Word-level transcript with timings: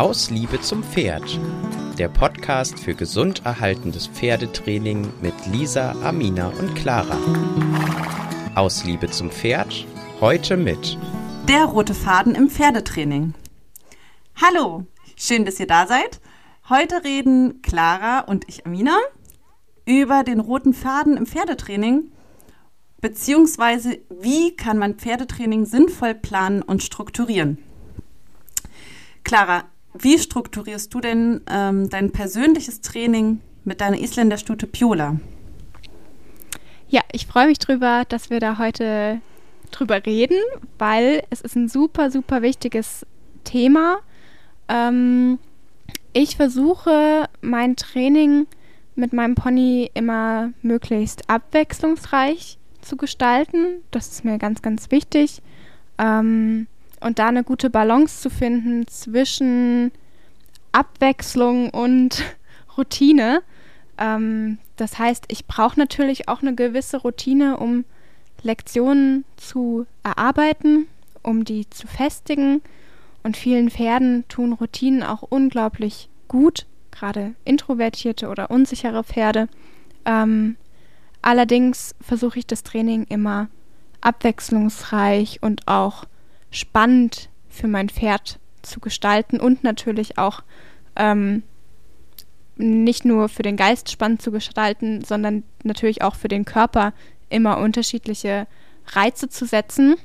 Aus 0.00 0.30
Liebe 0.30 0.58
zum 0.62 0.82
Pferd. 0.82 1.38
Der 1.98 2.08
Podcast 2.08 2.78
für 2.80 2.94
gesund 2.94 3.44
erhaltendes 3.44 4.06
Pferdetraining 4.06 5.12
mit 5.20 5.34
Lisa, 5.52 5.92
Amina 6.02 6.48
und 6.58 6.74
Clara. 6.74 7.18
Aus 8.54 8.82
Liebe 8.84 9.10
zum 9.10 9.30
Pferd. 9.30 9.86
Heute 10.18 10.56
mit 10.56 10.96
Der 11.48 11.66
rote 11.66 11.92
Faden 11.92 12.34
im 12.34 12.48
Pferdetraining. 12.48 13.34
Hallo, 14.40 14.86
schön, 15.16 15.44
dass 15.44 15.60
ihr 15.60 15.66
da 15.66 15.86
seid. 15.86 16.22
Heute 16.70 17.04
reden 17.04 17.60
Clara 17.60 18.20
und 18.20 18.48
ich, 18.48 18.64
Amina, 18.64 18.96
über 19.84 20.24
den 20.24 20.40
roten 20.40 20.72
Faden 20.72 21.18
im 21.18 21.26
Pferdetraining, 21.26 22.10
beziehungsweise 23.02 23.98
wie 24.08 24.56
kann 24.56 24.78
man 24.78 24.94
Pferdetraining 24.94 25.66
sinnvoll 25.66 26.14
planen 26.14 26.62
und 26.62 26.82
strukturieren. 26.82 27.58
Clara, 29.24 29.64
wie 29.94 30.18
strukturierst 30.18 30.92
du 30.94 31.00
denn 31.00 31.40
ähm, 31.48 31.88
dein 31.90 32.12
persönliches 32.12 32.80
Training 32.80 33.40
mit 33.64 33.80
deiner 33.80 33.98
Isländerstute 33.98 34.66
Piola? 34.66 35.16
Ja, 36.88 37.02
ich 37.12 37.26
freue 37.26 37.46
mich 37.46 37.58
drüber, 37.58 38.04
dass 38.08 38.30
wir 38.30 38.40
da 38.40 38.58
heute 38.58 39.20
drüber 39.70 40.04
reden, 40.04 40.38
weil 40.78 41.22
es 41.30 41.40
ist 41.40 41.56
ein 41.56 41.68
super, 41.68 42.10
super 42.10 42.42
wichtiges 42.42 43.06
Thema. 43.44 43.98
Ähm, 44.68 45.38
ich 46.12 46.36
versuche 46.36 47.28
mein 47.40 47.76
Training 47.76 48.46
mit 48.96 49.12
meinem 49.12 49.34
Pony 49.34 49.90
immer 49.94 50.52
möglichst 50.62 51.30
abwechslungsreich 51.30 52.58
zu 52.80 52.96
gestalten. 52.96 53.82
Das 53.90 54.08
ist 54.08 54.24
mir 54.24 54.38
ganz, 54.38 54.62
ganz 54.62 54.90
wichtig. 54.90 55.42
Ähm, 55.98 56.66
und 57.00 57.18
da 57.18 57.28
eine 57.28 57.44
gute 57.44 57.70
Balance 57.70 58.20
zu 58.20 58.30
finden 58.30 58.86
zwischen 58.86 59.90
Abwechslung 60.72 61.70
und 61.70 62.22
Routine. 62.76 63.42
Ähm, 63.98 64.58
das 64.76 64.98
heißt, 64.98 65.24
ich 65.28 65.46
brauche 65.46 65.78
natürlich 65.78 66.28
auch 66.28 66.42
eine 66.42 66.54
gewisse 66.54 66.98
Routine, 66.98 67.56
um 67.56 67.84
Lektionen 68.42 69.24
zu 69.36 69.86
erarbeiten, 70.02 70.86
um 71.22 71.44
die 71.44 71.68
zu 71.70 71.86
festigen. 71.86 72.62
Und 73.22 73.36
vielen 73.36 73.70
Pferden 73.70 74.24
tun 74.28 74.54
Routinen 74.54 75.02
auch 75.02 75.22
unglaublich 75.22 76.08
gut, 76.28 76.66
gerade 76.90 77.34
introvertierte 77.44 78.28
oder 78.28 78.50
unsichere 78.50 79.04
Pferde. 79.04 79.48
Ähm, 80.06 80.56
allerdings 81.20 81.94
versuche 82.00 82.38
ich 82.38 82.46
das 82.46 82.62
Training 82.62 83.04
immer 83.10 83.48
abwechslungsreich 84.00 85.42
und 85.42 85.68
auch 85.68 86.06
spannend 86.50 87.28
für 87.48 87.68
mein 87.68 87.88
Pferd 87.88 88.38
zu 88.62 88.80
gestalten 88.80 89.40
und 89.40 89.64
natürlich 89.64 90.18
auch 90.18 90.42
ähm, 90.96 91.42
nicht 92.56 93.04
nur 93.04 93.28
für 93.28 93.42
den 93.42 93.56
Geist 93.56 93.90
spannend 93.90 94.22
zu 94.22 94.30
gestalten, 94.30 95.02
sondern 95.04 95.44
natürlich 95.62 96.02
auch 96.02 96.14
für 96.14 96.28
den 96.28 96.44
Körper 96.44 96.92
immer 97.28 97.58
unterschiedliche 97.58 98.46
Reize 98.88 99.28
zu 99.28 99.46
setzen. 99.46 99.96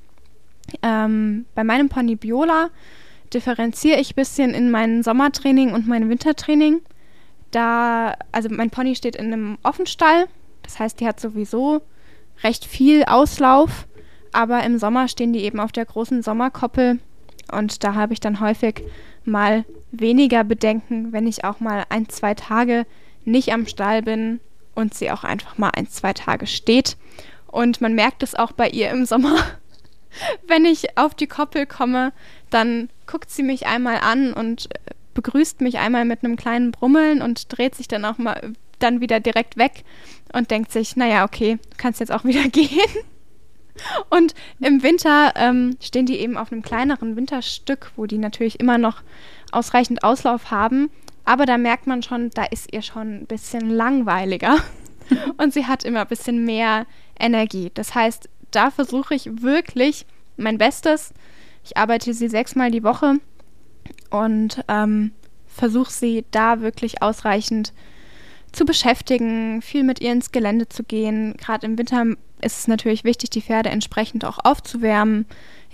Ähm, 0.82 1.46
bei 1.54 1.64
meinem 1.64 1.90
Pony 1.90 2.16
Biola 2.16 2.70
differenziere 3.34 4.00
ich 4.00 4.12
ein 4.12 4.16
bisschen 4.16 4.54
in 4.54 4.72
meinem 4.72 5.04
Sommertraining 5.04 5.74
und 5.74 5.88
meinem 5.88 6.09
Wintertraining. 6.09 6.82
Da, 7.52 8.16
also 8.32 8.50
mein 8.50 8.70
Pony 8.70 8.96
steht 8.96 9.16
in 9.16 9.32
einem 9.32 9.58
Offenstall, 9.64 10.28
das 10.64 10.80
heißt, 10.80 11.00
die 11.00 11.08
hat 11.08 11.20
sowieso 11.20 11.82
recht 12.44 12.66
viel 12.66 13.04
Auslauf 13.06 13.88
aber 14.36 14.64
im 14.64 14.78
Sommer 14.78 15.08
stehen 15.08 15.33
die 15.33 15.44
eben 15.44 15.59
auf 15.59 15.72
der 15.72 15.86
großen 15.86 16.22
Sommerkoppel 16.22 17.00
und 17.52 17.83
da 17.83 17.94
habe 17.95 18.14
ich 18.14 18.19
dann 18.19 18.39
häufig 18.39 18.83
mal 19.23 19.66
weniger 19.91 20.44
Bedenken, 20.44 21.14
wenn 21.14 21.28
ich 21.28 21.44
auch 21.44 21.59
mal 21.59 21.86
ein, 21.89 22.09
zwei 22.09 22.33
Tage 22.33 22.86
nicht 23.23 23.52
am 23.52 23.67
Stall 23.67 24.02
bin 24.02 24.39
und 24.73 24.94
sie 24.94 25.11
auch 25.11 25.23
einfach 25.23 25.58
mal 25.58 25.72
ein, 25.75 25.88
zwei 25.88 26.13
Tage 26.13 26.47
steht. 26.47 26.97
Und 27.47 27.81
man 27.81 27.95
merkt 27.95 28.24
es 28.24 28.35
auch 28.35 28.51
bei 28.51 28.69
ihr 28.69 28.90
im 28.90 29.06
Sommer. 29.06 29.38
wenn 30.47 30.66
ich 30.66 30.97
auf 30.97 31.16
die 31.16 31.28
Koppel 31.28 31.66
komme, 31.66 32.13
dann 32.50 32.90
guckt 33.07 33.29
sie 33.29 33.44
mich 33.44 33.68
einmal 33.68 34.00
an 34.00 34.34
und 34.34 34.74
äh, 34.75 34.79
begrüßt 35.13 35.62
mich 35.62 35.78
einmal 35.78 36.06
mit 36.06 36.24
einem 36.24 36.35
kleinen 36.35 36.72
Brummeln 36.72 37.22
und 37.22 37.57
dreht 37.57 37.75
sich 37.75 37.88
dann 37.88 38.06
auch 38.06 38.18
mal 38.18 38.53
dann 38.79 39.00
wieder 39.00 39.22
direkt 39.22 39.57
weg 39.57 39.84
und 40.34 40.51
denkt 40.51 40.72
sich, 40.72 40.97
naja, 40.97 41.24
okay, 41.24 41.57
du 41.69 41.78
kannst 41.78 42.00
jetzt 42.00 42.12
auch 42.12 42.24
wieder 42.25 42.47
gehen. 42.50 42.69
Und 44.09 44.34
im 44.59 44.84
Winter 44.84 45.34
ähm, 45.36 45.78
stehen 45.81 46.06
die 46.06 46.19
eben 46.19 46.38
auf 46.38 46.52
einem 46.52 46.62
kleineren 46.62 47.16
Winterstück, 47.16 47.91
wo 47.96 48.06
die 48.06 48.18
natürlich 48.18 48.59
immer 48.59 48.78
noch 48.78 49.02
ausreichend 49.52 50.03
Auslauf 50.03 50.52
haben. 50.52 50.90
Aber 51.25 51.46
da 51.46 51.58
merkt 51.58 51.88
man 51.88 52.03
schon, 52.03 52.30
da 52.31 52.46
ist 52.46 52.72
ihr 52.74 52.81
schon 52.81 53.22
ein 53.22 53.25
bisschen 53.25 53.69
langweiliger. 53.69 54.58
Und 55.38 55.53
sie 55.53 55.66
hat 55.66 55.84
immer 55.84 56.02
ein 56.02 56.08
bisschen 56.08 56.46
mehr 56.46 56.86
Energie. 57.19 57.72
Das 57.74 57.96
heißt, 57.96 58.30
da 58.52 58.72
versuche 58.72 59.16
ich 59.16 59.41
wirklich 59.41 60.06
mein 60.38 60.57
Bestes. 60.57 61.13
Ich 61.63 61.78
arbeite 61.78 62.13
sie 62.13 62.28
sechsmal 62.28 62.72
die 62.72 62.84
Woche 62.84 63.16
und 64.09 64.63
ähm, 64.68 65.12
versuche 65.47 65.92
sie 65.92 66.25
da 66.31 66.62
wirklich 66.62 67.02
ausreichend 67.02 67.74
zu 68.52 68.66
beschäftigen, 68.66 69.62
viel 69.62 69.84
mit 69.84 70.00
ihr 70.00 70.12
ins 70.12 70.31
Gelände 70.31 70.69
zu 70.69 70.84
gehen. 70.84 71.36
Gerade 71.38 71.66
im 71.66 71.78
Winter 71.78 72.06
ist 72.41 72.59
es 72.59 72.68
natürlich 72.68 73.03
wichtig, 73.03 73.29
die 73.29 73.41
Pferde 73.41 73.69
entsprechend 73.69 74.25
auch 74.25 74.40
aufzuwärmen. 74.44 75.25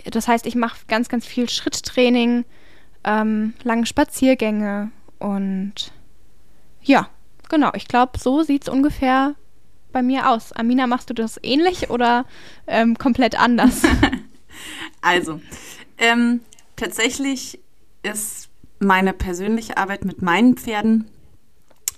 Das 0.06 0.28
heißt, 0.28 0.46
ich 0.46 0.56
mache 0.56 0.78
ganz, 0.88 1.10
ganz 1.10 1.26
viel 1.26 1.50
Schritttraining, 1.50 2.46
ähm, 3.04 3.54
lange 3.64 3.86
Spaziergänge 3.86 4.92
und 5.20 5.92
ja, 6.84 7.10
genau. 7.50 7.72
Ich 7.76 7.88
glaube, 7.88 8.18
so 8.20 8.44
sieht 8.44 8.64
es 8.64 8.70
ungefähr 8.70 9.36
bei 9.92 10.02
mir 10.02 10.30
aus. 10.30 10.52
Amina, 10.54 10.88
machst 10.88 11.10
du 11.10 11.14
das 11.14 11.40
ähnlich 11.44 11.90
oder 11.90 12.26
ähm, 12.68 12.98
komplett 12.98 13.40
anders? 13.40 13.84
also, 15.02 15.42
ähm, 15.98 16.42
tatsächlich 16.76 17.60
ist 18.04 18.50
meine 18.80 19.14
persönliche 19.14 19.78
Arbeit 19.78 20.06
mit 20.06 20.22
meinen 20.22 20.58
Pferden 20.58 21.10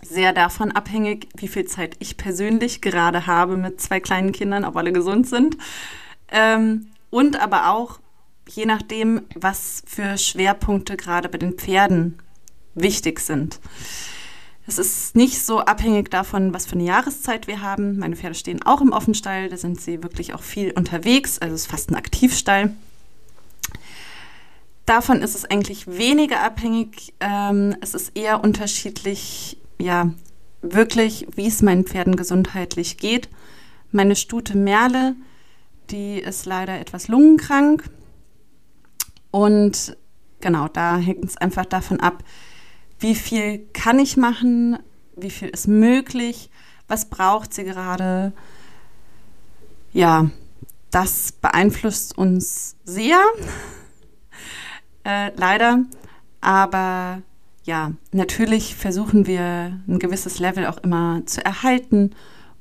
sehr 0.04 0.34
davon 0.34 0.72
abhängig, 0.72 1.28
wie 1.36 1.48
viel 1.48 1.66
Zeit 1.66 1.96
ich 2.00 2.18
persönlich 2.18 2.82
gerade 2.82 3.28
habe 3.28 3.58
mit 3.58 3.82
zwei 3.82 4.00
kleinen 4.00 4.32
Kindern, 4.32 4.66
ob 4.66 4.76
alle 4.76 4.92
gesund 4.92 5.28
sind. 5.28 5.58
Ähm, 6.32 6.88
und 7.10 7.40
aber 7.40 7.70
auch 7.70 8.00
je 8.48 8.66
nachdem, 8.66 9.22
was 9.36 9.84
für 9.86 10.18
Schwerpunkte 10.18 10.98
gerade 10.98 11.30
bei 11.30 11.38
den 11.38 11.54
Pferden 11.54 12.20
wichtig 12.76 13.20
sind. 13.20 13.60
Es 14.66 14.78
ist 14.78 15.16
nicht 15.16 15.44
so 15.44 15.60
abhängig 15.60 16.10
davon, 16.10 16.54
was 16.54 16.66
für 16.66 16.74
eine 16.74 16.86
Jahreszeit 16.86 17.48
wir 17.48 17.62
haben. 17.62 18.00
Meine 18.00 18.16
Pferde 18.16 18.36
stehen 18.36 18.64
auch 18.64 18.82
im 18.82 18.94
Offenstall, 18.94 19.50
da 19.50 19.58
sind 19.58 19.82
sie 19.82 20.04
wirklich 20.04 20.34
auch 20.34 20.42
viel 20.42 20.72
unterwegs, 20.72 21.38
also 21.38 21.54
es 21.54 21.62
ist 21.62 21.72
fast 21.72 21.92
ein 21.92 21.96
Aktivstall. 21.96 22.74
Davon 24.86 25.22
ist 25.22 25.36
es 25.36 25.46
eigentlich 25.46 25.88
weniger 25.88 26.42
abhängig. 26.42 27.14
Ähm, 27.20 27.76
es 27.82 27.94
ist 27.94 28.18
eher 28.18 28.44
unterschiedlich, 28.44 29.58
ja, 29.80 30.12
wirklich, 30.62 31.28
wie 31.36 31.48
es 31.48 31.62
meinen 31.62 31.86
Pferden 31.86 32.16
gesundheitlich 32.16 32.98
geht. 32.98 33.30
Meine 33.92 34.16
Stute 34.16 34.58
Merle, 34.58 35.16
die 35.90 36.20
ist 36.20 36.46
leider 36.46 36.80
etwas 36.80 37.08
lungenkrank. 37.08 37.90
Und 39.32 39.98
genau, 40.42 40.68
da 40.68 40.98
hängt 40.98 41.26
es 41.26 41.38
einfach 41.38 41.66
davon 41.66 42.00
ab, 42.00 42.24
wie 43.00 43.16
viel 43.16 43.60
kann 43.74 44.00
ich 44.00 44.18
machen, 44.18 44.80
wie 45.16 45.30
viel 45.30 45.50
ist 45.50 45.68
möglich, 45.68 46.50
was 46.88 47.10
braucht 47.10 47.54
sie 47.54 47.64
gerade. 47.64 48.32
Ja, 49.92 50.30
das 50.92 51.34
beeinflusst 51.34 52.18
uns 52.18 52.76
sehr, 52.84 53.20
äh, 55.04 55.32
leider. 55.36 55.80
Aber 56.42 57.22
ja, 57.64 57.94
natürlich 58.12 58.76
versuchen 58.76 59.26
wir 59.26 59.80
ein 59.88 60.00
gewisses 60.00 60.40
Level 60.40 60.66
auch 60.68 60.78
immer 60.78 61.22
zu 61.26 61.44
erhalten 61.44 62.12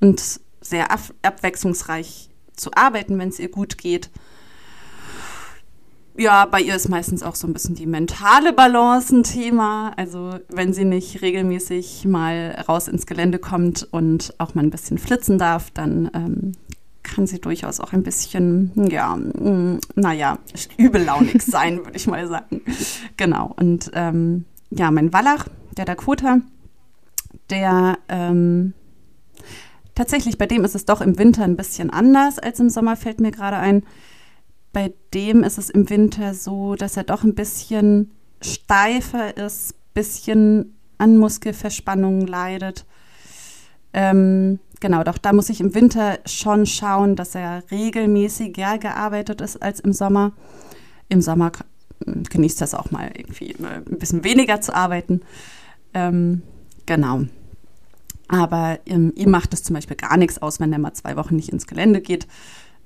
und 0.01 0.41
sehr 0.61 0.91
ab 0.93 1.01
abwechslungsreich 1.23 2.31
zu 2.55 2.71
arbeiten, 2.75 3.19
wenn 3.19 3.29
es 3.29 3.39
ihr 3.39 3.51
gut 3.51 3.79
geht. 3.79 4.11
Ja, 6.17 6.45
bei 6.45 6.61
ihr 6.61 6.77
ist 6.77 6.91
meistens 6.91 7.23
auch 7.23 7.35
so 7.35 7.47
ein 7.47 7.55
bisschen 7.55 7.75
die 7.75 7.87
mentale 7.87 8.53
Balance 8.53 9.17
ein 9.17 9.23
Thema. 9.23 9.93
Also 9.97 10.39
wenn 10.49 10.75
sie 10.75 10.85
nicht 10.85 11.23
regelmäßig 11.23 12.05
mal 12.05 12.65
raus 12.69 12.87
ins 12.87 13.07
Gelände 13.07 13.39
kommt 13.39 13.89
und 13.91 14.35
auch 14.39 14.55
mal 14.55 14.63
ein 14.63 14.71
bisschen 14.71 14.99
flitzen 14.99 15.39
darf, 15.39 15.71
dann 15.71 16.11
ähm, 16.13 16.53
kann 17.03 17.27
sie 17.27 17.41
durchaus 17.41 17.81
auch 17.81 17.93
ein 17.93 18.03
bisschen, 18.03 18.73
ja, 18.91 19.17
mm, 19.17 19.81
naja, 19.95 20.39
übellaunig 20.77 21.43
sein, 21.43 21.79
würde 21.85 21.97
ich 21.97 22.07
mal 22.07 22.29
sagen. 22.29 22.61
Genau. 23.17 23.55
Und 23.57 23.91
ähm, 23.95 24.45
ja, 24.77 24.91
mein 24.91 25.13
Wallach, 25.13 25.47
der 25.77 25.85
Dakota, 25.85 26.39
der 27.51 27.99
ähm, 28.09 28.73
tatsächlich, 29.95 30.39
bei 30.39 30.47
dem 30.47 30.65
ist 30.65 30.75
es 30.75 30.85
doch 30.85 31.01
im 31.01 31.19
Winter 31.19 31.45
ein 31.45 31.57
bisschen 31.57 31.91
anders 31.91 32.39
als 32.39 32.61
im 32.61 32.71
Sommer, 32.71 32.97
fällt 32.97 33.21
mir 33.21 33.31
gerade 33.31 33.57
ein. 33.57 33.85
Bei 34.73 34.93
dem 35.13 35.43
ist 35.43 35.59
es 35.59 35.69
im 35.69 35.91
Winter 35.91 36.35
so, 36.35 36.75
dass 36.75 36.97
er 36.97 37.05
doch 37.05 37.25
ein 37.25 37.35
bisschen 37.35 38.11
steifer 38.41 39.37
ist, 39.37 39.75
bisschen 39.93 40.79
an 40.97 41.19
Muskelverspannungen 41.19 42.27
leidet. 42.27 42.87
Ähm, 43.93 44.59
genau, 44.81 45.05
doch 45.05 45.19
da 45.19 45.35
muss 45.35 45.51
ich 45.51 45.61
im 45.61 45.75
Winter 45.75 46.19
schon 46.25 46.65
schauen, 46.65 47.15
dass 47.17 47.35
er 47.35 47.63
regelmäßiger 47.71 48.79
gearbeitet 48.79 49.43
ist 49.43 49.63
als 49.63 49.81
im 49.81 49.93
Sommer. 49.93 50.33
Im 51.11 51.21
Sommer 51.21 51.53
genießt 52.05 52.61
das 52.61 52.75
auch 52.75 52.91
mal 52.91 53.11
irgendwie 53.15 53.55
ein 53.63 53.99
bisschen 53.99 54.25
weniger 54.25 54.61
zu 54.61 54.75
arbeiten. 54.75 55.23
Ähm, 55.95 56.43
genau. 56.87 57.25
Aber 58.29 58.79
ähm, 58.87 59.13
ihm 59.15 59.31
macht 59.31 59.53
es 59.53 59.63
zum 59.63 59.75
Beispiel 59.75 59.97
gar 59.97 60.17
nichts 60.17 60.41
aus, 60.41 60.59
wenn 60.59 60.73
er 60.73 60.79
mal 60.79 60.95
zwei 60.95 61.17
Wochen 61.17 61.37
nicht 61.37 61.51
ins 61.51 61.67
Gelände 61.67 62.01
geht. 62.01 62.27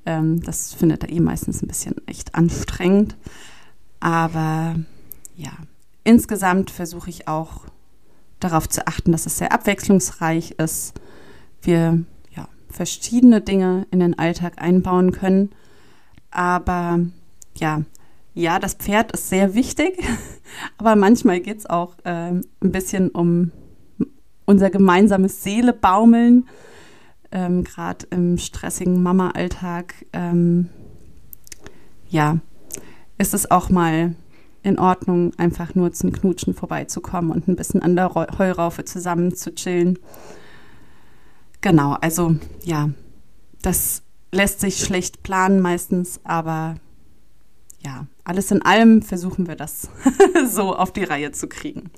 Ähm, 0.04 0.42
das 0.42 0.74
findet 0.74 1.04
er 1.04 1.10
eh 1.10 1.20
meistens 1.20 1.62
ein 1.62 1.68
bisschen 1.68 1.94
echt 2.06 2.34
anstrengend. 2.34 3.16
Aber 4.00 4.76
ja, 5.36 5.52
insgesamt 6.04 6.70
versuche 6.70 7.10
ich 7.10 7.28
auch 7.28 7.64
darauf 8.40 8.68
zu 8.68 8.86
achten, 8.86 9.12
dass 9.12 9.26
es 9.26 9.38
sehr 9.38 9.52
abwechslungsreich 9.52 10.52
ist. 10.52 10.94
Wir 11.62 12.04
ja, 12.34 12.48
verschiedene 12.68 13.40
Dinge 13.40 13.86
in 13.90 14.00
den 14.00 14.18
Alltag 14.18 14.60
einbauen 14.60 15.12
können. 15.12 15.50
Aber 16.30 17.00
ja, 17.56 17.82
ja, 18.36 18.58
das 18.58 18.74
Pferd 18.74 19.12
ist 19.12 19.30
sehr 19.30 19.54
wichtig, 19.54 19.98
aber 20.78 20.94
manchmal 20.94 21.40
geht 21.40 21.58
es 21.58 21.66
auch 21.66 21.96
äh, 22.04 22.32
ein 22.32 22.44
bisschen 22.60 23.08
um 23.08 23.50
unser 24.44 24.68
gemeinsames 24.68 25.42
Seelebaumeln, 25.42 26.46
ähm, 27.32 27.64
gerade 27.64 28.06
im 28.10 28.36
stressigen 28.36 29.02
Mama-Alltag. 29.02 29.94
Ähm, 30.12 30.68
ja, 32.10 32.38
ist 33.16 33.32
es 33.32 33.50
auch 33.50 33.70
mal 33.70 34.14
in 34.62 34.78
Ordnung, 34.78 35.32
einfach 35.38 35.74
nur 35.74 35.92
zum 35.92 36.12
Knutschen 36.12 36.52
vorbeizukommen 36.52 37.30
und 37.30 37.48
ein 37.48 37.56
bisschen 37.56 37.80
an 37.80 37.96
der 37.96 38.14
Heuraufe 38.14 38.84
zusammen 38.84 39.34
zu 39.34 39.54
chillen. 39.54 39.98
Genau, 41.62 41.92
also 42.02 42.36
ja, 42.64 42.90
das 43.62 44.02
lässt 44.30 44.60
sich 44.60 44.78
schlecht 44.78 45.22
planen 45.22 45.60
meistens, 45.60 46.20
aber 46.22 46.76
ja, 47.86 48.06
alles 48.24 48.50
in 48.50 48.62
allem 48.62 49.00
versuchen 49.00 49.46
wir 49.46 49.54
das 49.54 49.88
so 50.46 50.74
auf 50.74 50.92
die 50.92 51.04
Reihe 51.04 51.30
zu 51.30 51.46
kriegen. 51.48 51.90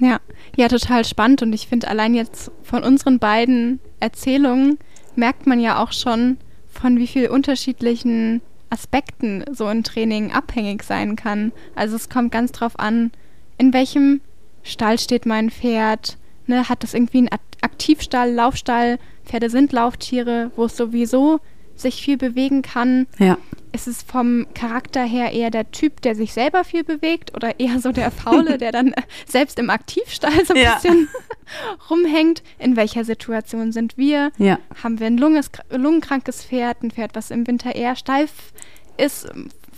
Ja, 0.00 0.18
ja, 0.56 0.68
total 0.68 1.04
spannend. 1.04 1.40
Und 1.42 1.52
ich 1.52 1.68
finde, 1.68 1.88
allein 1.88 2.14
jetzt 2.14 2.50
von 2.62 2.82
unseren 2.82 3.20
beiden 3.20 3.78
Erzählungen 4.00 4.78
merkt 5.14 5.46
man 5.46 5.60
ja 5.60 5.82
auch 5.82 5.92
schon, 5.92 6.38
von 6.68 6.98
wie 6.98 7.06
vielen 7.06 7.30
unterschiedlichen 7.30 8.40
Aspekten 8.70 9.44
so 9.52 9.66
ein 9.66 9.84
Training 9.84 10.32
abhängig 10.32 10.82
sein 10.82 11.16
kann. 11.16 11.52
Also 11.74 11.96
es 11.96 12.08
kommt 12.08 12.32
ganz 12.32 12.52
drauf 12.52 12.78
an, 12.78 13.12
in 13.56 13.72
welchem 13.72 14.20
Stall 14.62 14.98
steht 14.98 15.26
mein 15.26 15.50
Pferd, 15.50 16.18
ne, 16.46 16.68
hat 16.68 16.82
das 16.82 16.94
irgendwie 16.94 17.18
einen 17.18 17.30
Aktivstall, 17.60 18.32
Laufstall, 18.32 18.98
Pferde 19.24 19.48
sind 19.48 19.72
Lauftiere, 19.72 20.50
wo 20.56 20.64
es 20.64 20.76
sowieso 20.76 21.40
sich 21.80 22.02
viel 22.02 22.16
bewegen 22.16 22.62
kann. 22.62 23.06
Ja. 23.18 23.38
Ist 23.72 23.86
es 23.86 24.02
vom 24.02 24.46
Charakter 24.54 25.02
her 25.02 25.32
eher 25.32 25.50
der 25.50 25.70
Typ, 25.70 26.00
der 26.00 26.14
sich 26.14 26.32
selber 26.32 26.64
viel 26.64 26.84
bewegt 26.84 27.34
oder 27.34 27.60
eher 27.60 27.80
so 27.80 27.92
der 27.92 28.10
Faule, 28.10 28.58
der 28.58 28.72
dann 28.72 28.94
selbst 29.26 29.58
im 29.58 29.70
Aktivstall 29.70 30.44
so 30.44 30.54
ein 30.54 30.62
ja. 30.62 30.74
bisschen 30.74 31.08
rumhängt? 31.90 32.42
In 32.58 32.76
welcher 32.76 33.04
Situation 33.04 33.72
sind 33.72 33.96
wir? 33.96 34.32
Ja. 34.38 34.58
Haben 34.82 35.00
wir 35.00 35.06
ein 35.06 35.18
Lunges, 35.18 35.50
lungenkrankes 35.70 36.44
Pferd, 36.44 36.82
ein 36.82 36.90
Pferd, 36.90 37.14
was 37.14 37.30
im 37.30 37.46
Winter 37.46 37.74
eher 37.74 37.96
steif 37.96 38.52
ist 38.96 39.28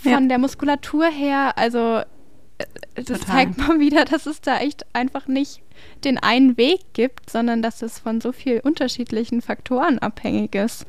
von 0.01 0.11
ja. 0.11 0.19
der 0.19 0.37
Muskulatur 0.37 1.05
her? 1.05 1.57
Also 1.57 1.99
äh, 2.57 2.65
das 2.95 3.19
Total. 3.19 3.35
zeigt 3.35 3.57
mal 3.57 3.79
wieder, 3.79 4.05
dass 4.05 4.25
es 4.25 4.41
da 4.41 4.59
echt 4.59 4.85
einfach 4.93 5.27
nicht 5.27 5.61
den 6.03 6.17
einen 6.17 6.57
Weg 6.57 6.79
gibt, 6.93 7.29
sondern 7.29 7.61
dass 7.61 7.81
es 7.81 7.99
von 7.99 8.21
so 8.21 8.31
vielen 8.31 8.61
unterschiedlichen 8.61 9.41
Faktoren 9.41 9.99
abhängig 9.99 10.55
ist. 10.55 10.85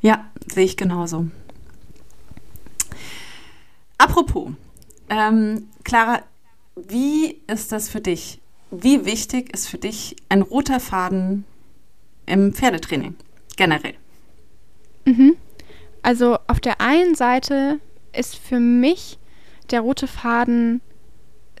Ja, 0.00 0.30
sehe 0.46 0.64
ich 0.64 0.76
genauso. 0.76 1.28
Apropos, 3.98 4.52
ähm, 5.10 5.68
Clara, 5.84 6.22
wie 6.76 7.40
ist 7.46 7.72
das 7.72 7.88
für 7.88 8.00
dich? 8.00 8.40
Wie 8.70 9.04
wichtig 9.04 9.52
ist 9.52 9.68
für 9.68 9.78
dich 9.78 10.16
ein 10.28 10.42
roter 10.42 10.78
Faden 10.78 11.44
im 12.26 12.52
Pferdetraining 12.52 13.16
generell? 13.56 13.94
Mhm. 15.04 15.36
Also 16.02 16.38
auf 16.46 16.60
der 16.60 16.80
einen 16.80 17.14
Seite 17.14 17.80
ist 18.12 18.36
für 18.36 18.60
mich 18.60 19.18
der 19.70 19.80
rote 19.80 20.06
Faden 20.06 20.80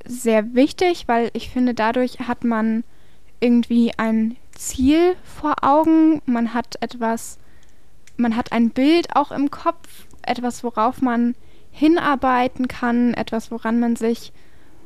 sehr 0.04 0.54
wichtig, 0.54 1.04
weil 1.06 1.30
ich 1.32 1.50
finde, 1.50 1.74
dadurch 1.74 2.20
hat 2.20 2.44
man 2.44 2.84
irgendwie 3.40 3.92
ein 3.96 4.36
Ziel 4.52 5.16
vor 5.22 5.56
Augen, 5.62 6.22
man 6.26 6.54
hat 6.54 6.76
etwas, 6.80 7.38
man 8.18 8.36
hat 8.36 8.52
ein 8.52 8.70
Bild 8.70 9.16
auch 9.16 9.30
im 9.30 9.50
Kopf, 9.50 10.06
etwas, 10.22 10.62
worauf 10.62 11.00
man 11.00 11.34
hinarbeiten 11.70 12.68
kann, 12.68 13.14
etwas, 13.14 13.50
woran 13.50 13.80
man 13.80 13.96
sich 13.96 14.32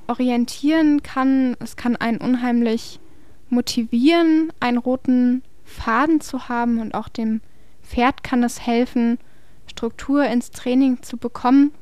orientieren 0.06 1.02
kann. 1.02 1.56
Es 1.58 1.76
kann 1.76 1.96
einen 1.96 2.18
unheimlich 2.18 3.00
motivieren, 3.48 4.52
einen 4.60 4.78
roten 4.78 5.42
Faden 5.64 6.20
zu 6.20 6.48
haben 6.48 6.78
und 6.78 6.94
auch 6.94 7.08
dem 7.08 7.40
Pferd 7.82 8.22
kann 8.22 8.42
es 8.44 8.66
helfen, 8.66 9.18
Struktur 9.66 10.24
ins 10.24 10.50
Training 10.50 11.02
zu 11.02 11.16
bekommen. 11.16 11.72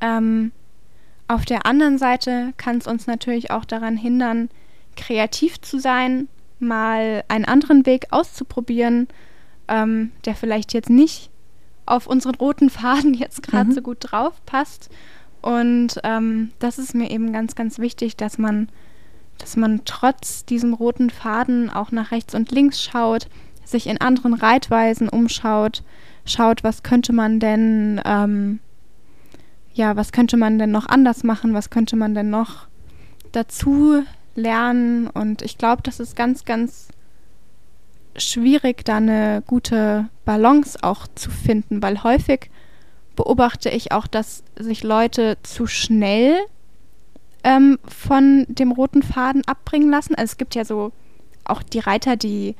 Ähm, 0.00 0.52
auf 1.28 1.44
der 1.44 1.66
anderen 1.66 1.98
Seite 1.98 2.52
kann 2.56 2.78
es 2.78 2.86
uns 2.86 3.06
natürlich 3.06 3.50
auch 3.50 3.64
daran 3.64 3.96
hindern, 3.96 4.48
kreativ 4.96 5.60
zu 5.60 5.78
sein, 5.78 6.28
mal 6.58 7.24
einen 7.28 7.44
anderen 7.44 7.86
Weg 7.86 8.06
auszuprobieren, 8.10 9.08
ähm, 9.70 10.10
der 10.26 10.34
vielleicht 10.34 10.74
jetzt 10.74 10.90
nicht 10.90 11.30
auf 11.86 12.06
unseren 12.06 12.34
roten 12.34 12.68
Faden 12.68 13.14
jetzt 13.14 13.42
gerade 13.42 13.70
mhm. 13.70 13.74
so 13.74 13.82
gut 13.82 13.98
drauf 14.00 14.40
passt. 14.44 14.90
Und 15.40 15.98
ähm, 16.04 16.50
das 16.58 16.78
ist 16.78 16.94
mir 16.94 17.10
eben 17.10 17.32
ganz, 17.32 17.54
ganz 17.54 17.78
wichtig, 17.78 18.16
dass 18.16 18.36
man, 18.36 18.68
dass 19.38 19.56
man 19.56 19.82
trotz 19.86 20.44
diesem 20.44 20.74
roten 20.74 21.08
Faden 21.08 21.70
auch 21.70 21.92
nach 21.92 22.10
rechts 22.10 22.34
und 22.34 22.50
links 22.50 22.82
schaut, 22.82 23.28
sich 23.64 23.86
in 23.86 24.00
anderen 24.00 24.34
Reitweisen 24.34 25.08
umschaut, 25.08 25.82
schaut, 26.26 26.62
was 26.62 26.82
könnte 26.82 27.12
man 27.12 27.40
denn, 27.40 28.00
ähm, 28.04 28.58
ja, 29.72 29.96
was 29.96 30.12
könnte 30.12 30.36
man 30.36 30.58
denn 30.58 30.72
noch 30.72 30.86
anders 30.86 31.24
machen, 31.24 31.54
was 31.54 31.70
könnte 31.70 31.96
man 31.96 32.14
denn 32.14 32.28
noch 32.28 32.66
dazu 33.32 34.02
lernen. 34.34 35.06
Und 35.06 35.42
ich 35.42 35.56
glaube, 35.56 35.82
das 35.82 36.00
ist 36.00 36.16
ganz, 36.16 36.44
ganz 36.44 36.88
schwierig, 38.16 38.84
da 38.84 38.96
eine 38.96 39.42
gute 39.46 40.08
Balance 40.24 40.78
auch 40.82 41.06
zu 41.14 41.30
finden, 41.30 41.82
weil 41.82 42.02
häufig 42.02 42.50
beobachte 43.16 43.68
ich 43.70 43.92
auch, 43.92 44.06
dass 44.06 44.42
sich 44.58 44.82
Leute 44.82 45.38
zu 45.42 45.66
schnell 45.66 46.36
ähm, 47.44 47.78
von 47.86 48.46
dem 48.48 48.72
roten 48.72 49.02
Faden 49.02 49.42
abbringen 49.46 49.90
lassen. 49.90 50.14
Also 50.14 50.32
es 50.32 50.36
gibt 50.36 50.54
ja 50.54 50.64
so 50.64 50.92
auch 51.44 51.62
die 51.62 51.78
Reiter, 51.78 52.16
die 52.16 52.54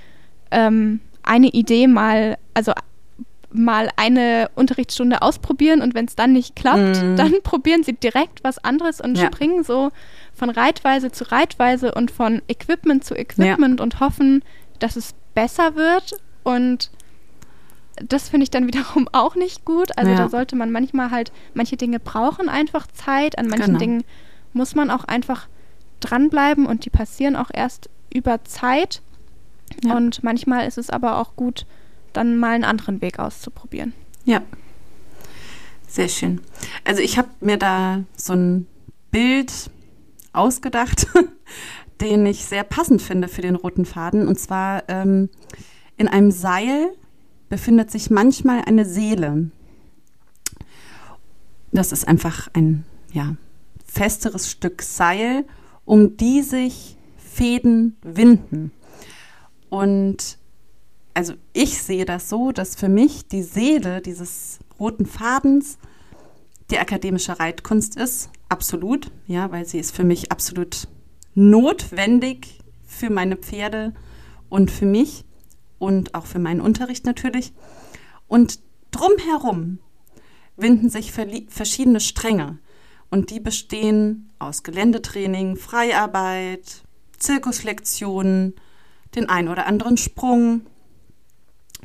ähm, 0.50 1.00
eine 1.22 1.48
Idee 1.48 1.86
mal, 1.86 2.38
also 2.54 2.72
mal 3.52 3.90
eine 3.96 4.50
Unterrichtsstunde 4.54 5.22
ausprobieren 5.22 5.82
und 5.82 5.94
wenn 5.94 6.04
es 6.04 6.14
dann 6.14 6.32
nicht 6.32 6.56
klappt, 6.56 7.02
mm. 7.02 7.16
dann 7.16 7.34
probieren 7.42 7.82
sie 7.82 7.94
direkt 7.94 8.44
was 8.44 8.58
anderes 8.58 9.00
und 9.00 9.18
ja. 9.18 9.26
springen 9.26 9.64
so 9.64 9.90
von 10.32 10.50
Reitweise 10.50 11.10
zu 11.10 11.30
Reitweise 11.30 11.92
und 11.92 12.10
von 12.10 12.42
Equipment 12.48 13.04
zu 13.04 13.14
Equipment 13.14 13.80
ja. 13.80 13.82
und 13.84 14.00
hoffen, 14.00 14.42
dass 14.78 14.96
es 14.96 15.14
besser 15.34 15.76
wird. 15.76 16.14
Und 16.42 16.90
das 18.00 18.28
finde 18.28 18.44
ich 18.44 18.50
dann 18.50 18.66
wiederum 18.66 19.08
auch 19.12 19.34
nicht 19.34 19.64
gut. 19.64 19.96
Also 19.96 20.10
ja. 20.10 20.16
da 20.16 20.28
sollte 20.28 20.56
man 20.56 20.70
manchmal 20.70 21.10
halt, 21.10 21.32
manche 21.54 21.76
Dinge 21.76 22.00
brauchen 22.00 22.48
einfach 22.48 22.86
Zeit, 22.88 23.38
an 23.38 23.46
manchen 23.46 23.66
genau. 23.66 23.78
Dingen 23.78 24.04
muss 24.52 24.74
man 24.74 24.90
auch 24.90 25.04
einfach 25.04 25.48
dranbleiben 26.00 26.66
und 26.66 26.84
die 26.84 26.90
passieren 26.90 27.36
auch 27.36 27.50
erst 27.52 27.88
über 28.12 28.44
Zeit. 28.44 29.02
Ja. 29.84 29.96
Und 29.96 30.24
manchmal 30.24 30.66
ist 30.66 30.78
es 30.78 30.90
aber 30.90 31.18
auch 31.18 31.36
gut, 31.36 31.66
dann 32.12 32.36
mal 32.36 32.54
einen 32.54 32.64
anderen 32.64 33.00
Weg 33.00 33.18
auszuprobieren. 33.18 33.92
Ja. 34.24 34.42
Sehr 35.86 36.08
schön. 36.08 36.40
Also 36.84 37.02
ich 37.02 37.18
habe 37.18 37.28
mir 37.40 37.56
da 37.56 38.04
so 38.16 38.32
ein 38.32 38.66
Bild 39.10 39.52
ausgedacht, 40.32 41.06
den 42.00 42.26
ich 42.26 42.44
sehr 42.44 42.64
passend 42.64 43.02
finde 43.02 43.28
für 43.28 43.42
den 43.42 43.56
roten 43.56 43.84
Faden. 43.84 44.26
Und 44.28 44.38
zwar 44.38 44.88
ähm, 44.88 45.28
in 45.96 46.08
einem 46.08 46.30
Seil 46.30 46.92
befindet 47.48 47.90
sich 47.90 48.10
manchmal 48.10 48.62
eine 48.64 48.84
Seele. 48.84 49.50
Das 51.72 51.92
ist 51.92 52.06
einfach 52.08 52.48
ein 52.54 52.84
ja, 53.12 53.36
festeres 53.84 54.50
Stück 54.50 54.82
Seil, 54.82 55.44
um 55.84 56.16
die 56.16 56.42
sich 56.42 56.96
Fäden 57.16 57.96
winden. 58.02 58.72
Und 59.68 60.38
also 61.14 61.34
ich 61.52 61.82
sehe 61.82 62.04
das 62.04 62.28
so, 62.28 62.52
dass 62.52 62.76
für 62.76 62.88
mich 62.88 63.28
die 63.28 63.42
Seele 63.42 64.00
dieses 64.00 64.58
roten 64.78 65.06
Fadens 65.06 65.78
die 66.70 66.78
akademische 66.78 67.38
Reitkunst 67.38 67.96
ist 67.96 68.30
absolut, 68.48 69.10
ja, 69.26 69.50
weil 69.50 69.64
sie 69.66 69.78
ist 69.78 69.94
für 69.94 70.04
mich 70.04 70.30
absolut 70.30 70.88
notwendig 71.34 72.58
für 72.86 73.10
meine 73.10 73.36
Pferde 73.36 73.94
und 74.48 74.70
für 74.70 74.86
mich 74.86 75.24
und 75.78 76.14
auch 76.14 76.26
für 76.26 76.38
meinen 76.38 76.60
Unterricht 76.60 77.06
natürlich. 77.06 77.52
Und 78.28 78.60
drumherum 78.90 79.78
winden 80.56 80.90
sich 80.90 81.12
verschiedene 81.12 82.00
Stränge 82.00 82.58
und 83.10 83.30
die 83.30 83.40
bestehen 83.40 84.30
aus 84.38 84.62
Geländetraining, 84.62 85.56
Freiarbeit, 85.56 86.82
Zirkuslektionen, 87.18 88.54
den 89.14 89.28
ein 89.28 89.48
oder 89.48 89.66
anderen 89.66 89.96
Sprung, 89.96 90.62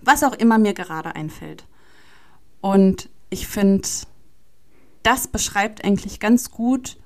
was 0.02 0.24
auch 0.24 0.34
immer 0.34 0.58
mir 0.58 0.74
gerade 0.74 1.16
einfällt. 1.16 1.66
Und 2.62 3.10
ich 3.30 3.48
finde, 3.48 3.88
das 5.04 5.28
beschreibt 5.28 5.84
eigentlich 5.84 6.20
ganz 6.20 6.52
gut, 6.52 6.98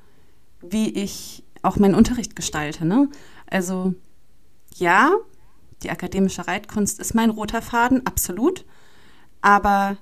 wie 0.62 0.90
ich 0.90 1.44
auch 1.62 1.78
meinen 1.78 1.96
Unterricht 1.96 2.36
gestalte. 2.36 2.86
Ne? 2.86 3.10
Also 3.50 3.94
ja, 4.76 5.12
die 5.84 5.90
akademische 5.90 6.48
Reitkunst 6.48 7.00
ist 7.00 7.16
mein 7.16 7.30
roter 7.30 7.62
Faden, 7.62 8.06
absolut. 8.06 8.66
Aber 9.42 9.98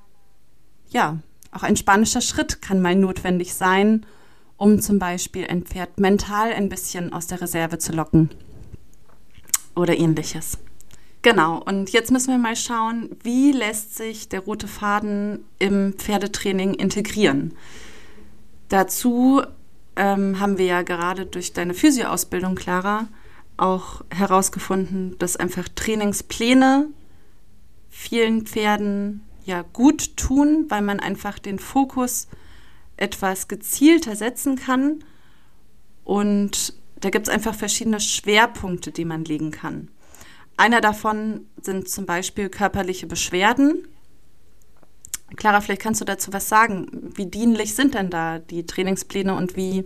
ja, 0.89 1.19
auch 1.51 1.63
ein 1.63 1.75
spanischer 1.75 2.21
Schritt 2.21 2.61
kann 2.61 2.81
mal 2.81 2.95
notwendig 2.95 3.53
sein, 3.53 4.05
um 4.57 4.81
zum 4.81 4.99
Beispiel 4.99 5.47
ein 5.47 5.63
Pferd 5.63 5.99
mental 5.99 6.51
ein 6.53 6.69
bisschen 6.69 7.13
aus 7.13 7.27
der 7.27 7.41
Reserve 7.41 7.77
zu 7.77 7.91
locken 7.93 8.29
oder 9.75 9.97
ähnliches. 9.97 10.57
Genau, 11.21 11.61
und 11.61 11.91
jetzt 11.91 12.11
müssen 12.11 12.31
wir 12.31 12.37
mal 12.37 12.55
schauen, 12.55 13.09
wie 13.23 13.51
lässt 13.51 13.95
sich 13.97 14.29
der 14.29 14.41
rote 14.41 14.67
Faden 14.67 15.43
im 15.59 15.93
Pferdetraining 15.93 16.73
integrieren. 16.73 17.53
Dazu 18.69 19.41
ähm, 19.97 20.39
haben 20.39 20.57
wir 20.57 20.65
ja 20.65 20.81
gerade 20.83 21.25
durch 21.25 21.53
deine 21.53 21.73
Physioausbildung, 21.73 22.55
Clara, 22.55 23.07
auch 23.57 24.03
herausgefunden, 24.09 25.17
dass 25.17 25.35
einfach 25.35 25.67
Trainingspläne 25.67 26.87
vielen 27.89 28.45
Pferden 28.45 29.23
ja 29.43 29.63
gut 29.73 30.15
tun, 30.17 30.65
weil 30.69 30.81
man 30.81 30.99
einfach 30.99 31.39
den 31.39 31.57
Fokus 31.57 32.27
etwas 32.97 33.47
gezielter 33.47 34.15
setzen 34.15 34.55
kann. 34.55 35.03
Und 36.03 36.73
da 36.99 37.09
gibt 37.09 37.27
es 37.27 37.33
einfach 37.33 37.55
verschiedene 37.55 37.99
Schwerpunkte, 37.99 38.91
die 38.91 39.05
man 39.05 39.25
legen 39.25 39.51
kann. 39.51 39.89
Einer 40.57 40.81
davon 40.81 41.47
sind 41.61 41.89
zum 41.89 42.05
Beispiel 42.05 42.49
körperliche 42.49 43.07
Beschwerden. 43.07 43.87
Clara, 45.37 45.61
vielleicht 45.61 45.81
kannst 45.81 46.01
du 46.01 46.05
dazu 46.05 46.33
was 46.33 46.49
sagen. 46.49 46.87
Wie 47.15 47.27
dienlich 47.27 47.75
sind 47.75 47.93
denn 47.93 48.09
da 48.09 48.39
die 48.39 48.65
Trainingspläne 48.65 49.33
und 49.33 49.55
wie 49.55 49.85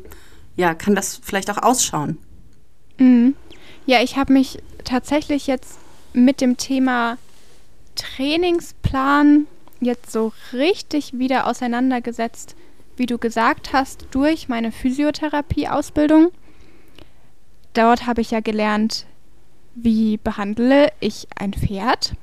ja, 0.56 0.74
kann 0.74 0.96
das 0.96 1.20
vielleicht 1.24 1.52
auch 1.52 1.58
ausschauen? 1.58 2.18
Mhm. 2.98 3.36
Ja, 3.86 4.02
ich 4.02 4.18
habe 4.18 4.34
mich 4.34 4.60
tatsächlich 4.84 5.48
jetzt 5.48 5.80
mit 6.14 6.42
dem 6.42 6.58
Thema 6.58 7.18
Trainingsplan 7.96 9.48
jetzt 9.80 10.12
so 10.12 10.32
richtig 10.54 11.18
wieder 11.18 11.48
auseinandergesetzt, 11.48 12.56
wie 12.98 13.06
du 13.06 13.18
gesagt 13.18 13.74
hast, 13.74 14.08
durch 14.12 14.48
meine 14.48 14.72
Physiotherapie-Ausbildung. 14.72 16.32
Dort 17.74 18.06
habe 18.06 18.22
ich 18.22 18.32
ja 18.32 18.42
gelernt, 18.42 19.06
wie 19.74 20.18
behandle 20.18 20.92
ich 21.00 21.28
ein 21.36 21.54
Pferd. 21.54 22.14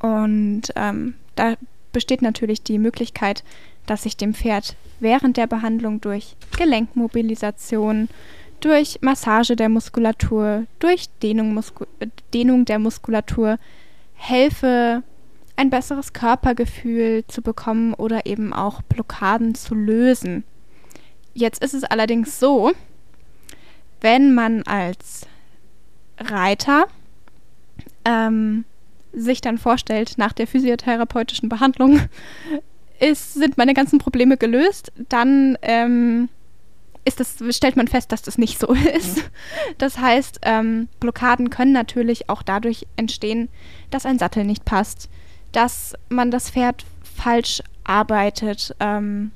Und 0.00 0.62
ähm, 0.76 1.14
da 1.36 1.56
besteht 1.92 2.22
natürlich 2.22 2.62
die 2.62 2.78
Möglichkeit, 2.78 3.44
dass 3.86 4.06
ich 4.06 4.16
dem 4.16 4.34
Pferd 4.34 4.76
während 5.00 5.36
der 5.36 5.46
Behandlung 5.46 6.00
durch 6.00 6.36
Gelenkmobilisation, 6.56 8.08
durch 8.60 8.98
Massage 9.00 9.56
der 9.56 9.68
Muskulatur, 9.68 10.66
durch 10.78 11.08
Dehnung, 11.22 11.54
Musku 11.54 11.86
Dehnung 12.34 12.64
der 12.64 12.78
Muskulatur 12.78 13.58
helfe, 14.14 15.02
ein 15.56 15.70
besseres 15.70 16.12
Körpergefühl 16.12 17.24
zu 17.26 17.42
bekommen 17.42 17.94
oder 17.94 18.26
eben 18.26 18.52
auch 18.52 18.82
Blockaden 18.82 19.54
zu 19.54 19.74
lösen. 19.74 20.44
Jetzt 21.34 21.62
ist 21.62 21.74
es 21.74 21.84
allerdings 21.84 22.38
so, 22.38 22.72
wenn 24.00 24.34
man 24.34 24.62
als 24.62 25.26
Reiter 26.18 26.86
ähm, 28.04 28.64
sich 29.12 29.40
dann 29.40 29.58
vorstellt, 29.58 30.14
nach 30.16 30.32
der 30.32 30.46
physiotherapeutischen 30.46 31.48
Behandlung 31.48 32.00
ist, 33.00 33.34
sind 33.34 33.58
meine 33.58 33.74
ganzen 33.74 33.98
Probleme 33.98 34.36
gelöst, 34.36 34.92
dann 35.08 35.58
ähm, 35.62 36.28
ist 37.04 37.20
das, 37.20 37.36
stellt 37.56 37.76
man 37.76 37.88
fest, 37.88 38.12
dass 38.12 38.22
das 38.22 38.38
nicht 38.38 38.58
so 38.58 38.72
ist. 38.94 39.30
Das 39.78 39.98
heißt, 39.98 40.40
ähm, 40.42 40.88
Blockaden 41.00 41.50
können 41.50 41.72
natürlich 41.72 42.28
auch 42.28 42.42
dadurch 42.42 42.86
entstehen, 42.96 43.48
dass 43.90 44.06
ein 44.06 44.18
Sattel 44.18 44.44
nicht 44.44 44.64
passt, 44.64 45.08
dass 45.52 45.94
man 46.08 46.30
das 46.30 46.50
Pferd 46.50 46.84
falsch 47.02 47.62
arbeitet, 47.84 48.74
ähm, 48.80 49.32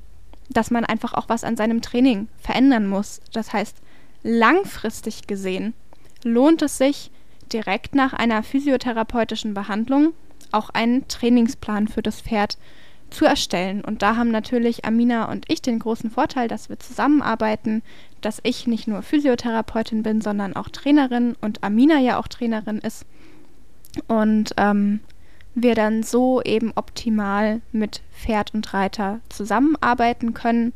dass 0.50 0.71
man 0.71 0.85
einfach 0.85 1.14
auch 1.14 1.28
was 1.28 1.43
an 1.43 1.57
seinem 1.57 1.81
Training 1.83 2.28
verändern 2.38 2.87
muss. 2.87 3.21
Das 3.33 3.52
heißt, 3.52 3.76
langfristig 4.23 5.26
gesehen 5.26 5.75
lohnt 6.23 6.62
es 6.62 6.78
sich, 6.78 7.11
direkt 7.54 7.94
nach 7.94 8.12
einer 8.12 8.42
physiotherapeutischen 8.42 9.54
Behandlung 9.54 10.12
auch 10.52 10.70
einen 10.70 11.08
Trainingsplan 11.08 11.88
für 11.88 12.02
das 12.02 12.20
Pferd 12.20 12.58
zu 13.11 13.25
erstellen. 13.25 13.82
Und 13.82 14.02
da 14.02 14.16
haben 14.16 14.30
natürlich 14.30 14.84
Amina 14.84 15.30
und 15.30 15.50
ich 15.50 15.62
den 15.62 15.78
großen 15.78 16.11
Vorteil, 16.11 16.49
dass 16.49 16.68
wir 16.68 16.78
zusammenarbeiten, 16.78 17.82
dass 18.20 18.40
ich 18.42 18.66
nicht 18.66 18.88
nur 18.88 19.02
Physiotherapeutin 19.02 20.02
bin, 20.02 20.20
sondern 20.20 20.56
auch 20.56 20.68
Trainerin 20.68 21.37
und 21.40 21.62
Amina 21.62 21.99
ja 21.99 22.18
auch 22.18 22.28
Trainerin 22.28 22.78
ist. 22.78 23.06
Und 24.08 24.54
ähm, 24.56 25.00
wir 25.54 25.75
dann 25.75 26.02
so 26.02 26.42
eben 26.42 26.73
optimal 26.75 27.61
mit 27.70 28.02
Pferd 28.12 28.54
und 28.54 28.75
Reiter 28.75 29.20
zusammenarbeiten 29.28 30.34
können. 30.34 30.73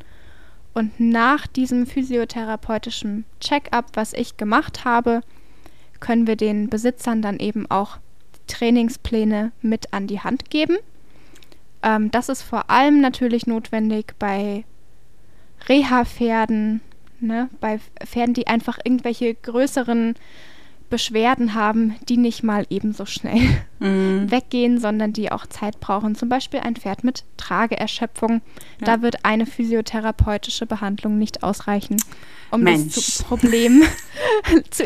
Und 0.73 0.97
nach 0.99 1.47
diesem 1.47 1.85
physiotherapeutischen 1.85 3.25
Check-up, 3.41 3.87
was 3.95 4.13
ich 4.13 4.37
gemacht 4.37 4.85
habe, 4.85 5.21
können 5.99 6.27
wir 6.27 6.35
den 6.35 6.69
Besitzern 6.69 7.21
dann 7.21 7.39
eben 7.39 7.69
auch 7.69 7.97
Trainingspläne 8.47 9.51
mit 9.61 9.93
an 9.93 10.07
die 10.07 10.19
Hand 10.19 10.49
geben. 10.49 10.77
Ähm, 11.83 12.11
das 12.11 12.29
ist 12.29 12.41
vor 12.41 12.69
allem 12.69 13.01
natürlich 13.01 13.47
notwendig 13.47 14.13
bei 14.19 14.65
Reha-Pferden, 15.67 16.81
ne? 17.19 17.49
bei 17.59 17.79
Pferden, 18.05 18.33
die 18.33 18.47
einfach 18.47 18.79
irgendwelche 18.83 19.33
größeren 19.33 20.15
Beschwerden 20.89 21.53
haben, 21.53 21.95
die 22.07 22.17
nicht 22.17 22.43
mal 22.43 22.65
ebenso 22.69 23.05
schnell 23.05 23.41
mhm. 23.79 24.29
weggehen, 24.31 24.79
sondern 24.79 25.13
die 25.13 25.31
auch 25.31 25.45
Zeit 25.45 25.79
brauchen. 25.79 26.15
Zum 26.15 26.29
Beispiel 26.29 26.59
ein 26.61 26.75
Pferd 26.75 27.03
mit 27.03 27.23
Trageerschöpfung. 27.37 28.41
Ja. 28.79 28.85
Da 28.85 29.01
wird 29.01 29.25
eine 29.25 29.45
physiotherapeutische 29.45 30.65
Behandlung 30.65 31.17
nicht 31.17 31.43
ausreichen, 31.43 31.97
um 32.51 32.61
Mensch. 32.61 32.95
das 32.95 33.23
Problem 33.23 33.83
zu 34.71 34.85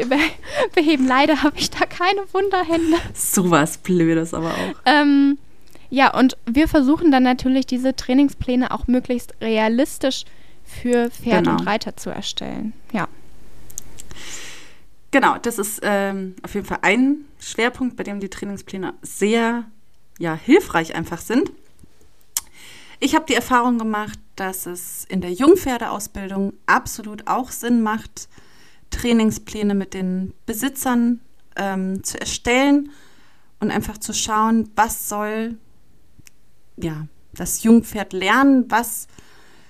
beheben. 0.75 1.07
Leider 1.07 1.43
habe 1.43 1.57
ich 1.57 1.69
da 1.69 1.85
keine 1.85 2.21
Wunderhände. 2.33 2.97
Sowas 3.13 3.77
Blödes 3.77 4.33
aber 4.33 4.51
auch. 4.51 4.75
Ähm, 4.85 5.37
ja, 5.89 6.11
und 6.17 6.37
wir 6.45 6.67
versuchen 6.67 7.11
dann 7.11 7.23
natürlich 7.23 7.67
diese 7.67 7.95
Trainingspläne 7.95 8.71
auch 8.71 8.87
möglichst 8.87 9.35
realistisch 9.41 10.25
für 10.63 11.11
Pferd 11.11 11.43
genau. 11.43 11.51
und 11.51 11.67
Reiter 11.67 11.95
zu 11.95 12.09
erstellen. 12.09 12.73
Ja. 12.91 13.07
Genau, 15.13 15.37
das 15.37 15.59
ist 15.59 15.79
ähm, 15.83 16.35
auf 16.41 16.55
jeden 16.55 16.65
Fall 16.65 16.79
ein 16.81 17.25
Schwerpunkt, 17.37 17.97
bei 17.97 18.03
dem 18.03 18.19
die 18.19 18.31
Trainingspläne 18.31 18.95
sehr 19.03 19.65
ja, 20.17 20.33
hilfreich 20.33 20.95
einfach 20.95 21.21
sind. 21.21 21.51
Ich 22.99 23.13
habe 23.13 23.25
die 23.29 23.35
Erfahrung 23.35 23.77
gemacht, 23.77 24.17
dass 24.35 24.65
es 24.65 25.05
in 25.05 25.21
der 25.21 25.31
Jungpferdeausbildung 25.31 26.53
absolut 26.65 27.27
auch 27.27 27.51
Sinn 27.51 27.83
macht, 27.83 28.27
Trainingspläne 28.89 29.75
mit 29.75 29.93
den 29.93 30.33
Besitzern 30.47 31.21
ähm, 31.57 32.03
zu 32.03 32.19
erstellen 32.19 32.89
und 33.59 33.69
einfach 33.69 33.99
zu 33.99 34.15
schauen, 34.15 34.71
was 34.75 35.09
soll 35.09 35.59
ja, 36.75 37.05
das 37.33 37.61
Jungpferd 37.61 38.13
lernen, 38.13 38.65
was 38.69 39.07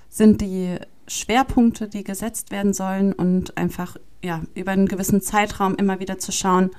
sind 0.08 0.40
die 0.40 0.78
Schwerpunkte, 1.08 1.88
die 1.88 2.04
gesetzt 2.04 2.52
werden 2.52 2.74
sollen 2.74 3.14
und 3.14 3.58
einfach 3.58 3.98
ja, 4.24 4.42
über 4.56 4.72
einen 4.72 4.88
gewissen 4.88 5.22
Zeitraum 5.22 5.76
immer 5.76 6.00
wieder 6.00 6.18
zu 6.18 6.32
schauen, 6.32 6.72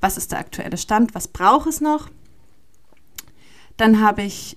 was 0.00 0.16
ist 0.18 0.32
der 0.32 0.38
aktuelle 0.38 0.76
Stand, 0.76 1.14
was 1.14 1.28
braucht 1.28 1.66
es 1.66 1.80
noch. 1.80 2.10
Dann 3.76 4.00
habe 4.00 4.22
ich 4.22 4.56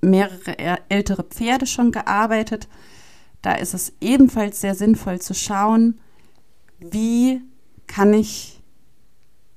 mehrere 0.00 0.58
ältere 0.88 1.22
Pferde 1.22 1.66
schon 1.66 1.92
gearbeitet. 1.92 2.68
Da 3.40 3.54
ist 3.54 3.74
es 3.74 3.92
ebenfalls 4.00 4.60
sehr 4.60 4.74
sinnvoll 4.74 5.20
zu 5.20 5.34
schauen, 5.34 6.00
wie 6.80 7.40
kann 7.86 8.12
ich 8.12 8.62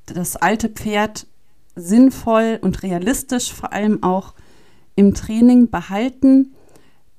das 0.06 0.36
alte 0.36 0.70
Pferd 0.70 1.28
sinnvoll 1.76 2.60
und 2.62 2.84
realistisch 2.84 3.54
vor 3.54 3.74
allem 3.74 4.04
auch 4.04 4.34
im 4.96 5.14
Training 5.14 5.70
behalten, 5.70 6.54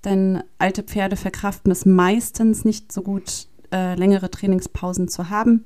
denn 0.05 0.43
alte 0.59 0.83
Pferde 0.83 1.17
verkraften 1.17 1.73
es 1.73 1.85
meistens 1.85 2.64
nicht 2.64 2.93
so 2.93 3.02
gut, 3.02 3.49
äh, 3.73 3.95
längere 3.95 4.31
Trainingspausen 4.31 5.09
zu 5.09 5.31
haben. 5.31 5.64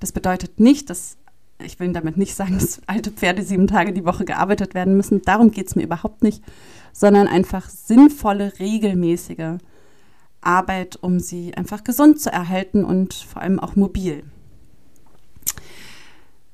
Das 0.00 0.12
bedeutet 0.12 0.60
nicht, 0.60 0.90
dass 0.90 1.16
ich 1.64 1.80
will 1.80 1.92
damit 1.92 2.16
nicht 2.16 2.34
sagen, 2.34 2.54
dass 2.58 2.80
alte 2.86 3.10
Pferde 3.10 3.42
sieben 3.42 3.66
Tage 3.66 3.92
die 3.92 4.04
Woche 4.04 4.24
gearbeitet 4.24 4.74
werden 4.74 4.96
müssen. 4.96 5.22
Darum 5.22 5.50
geht 5.50 5.68
es 5.68 5.76
mir 5.76 5.82
überhaupt 5.82 6.22
nicht, 6.22 6.42
sondern 6.92 7.28
einfach 7.28 7.68
sinnvolle, 7.68 8.52
regelmäßige 8.58 9.58
Arbeit, 10.40 10.96
um 11.00 11.18
sie 11.18 11.54
einfach 11.54 11.82
gesund 11.82 12.20
zu 12.20 12.32
erhalten 12.32 12.84
und 12.84 13.14
vor 13.14 13.42
allem 13.42 13.58
auch 13.58 13.76
mobil. 13.76 14.22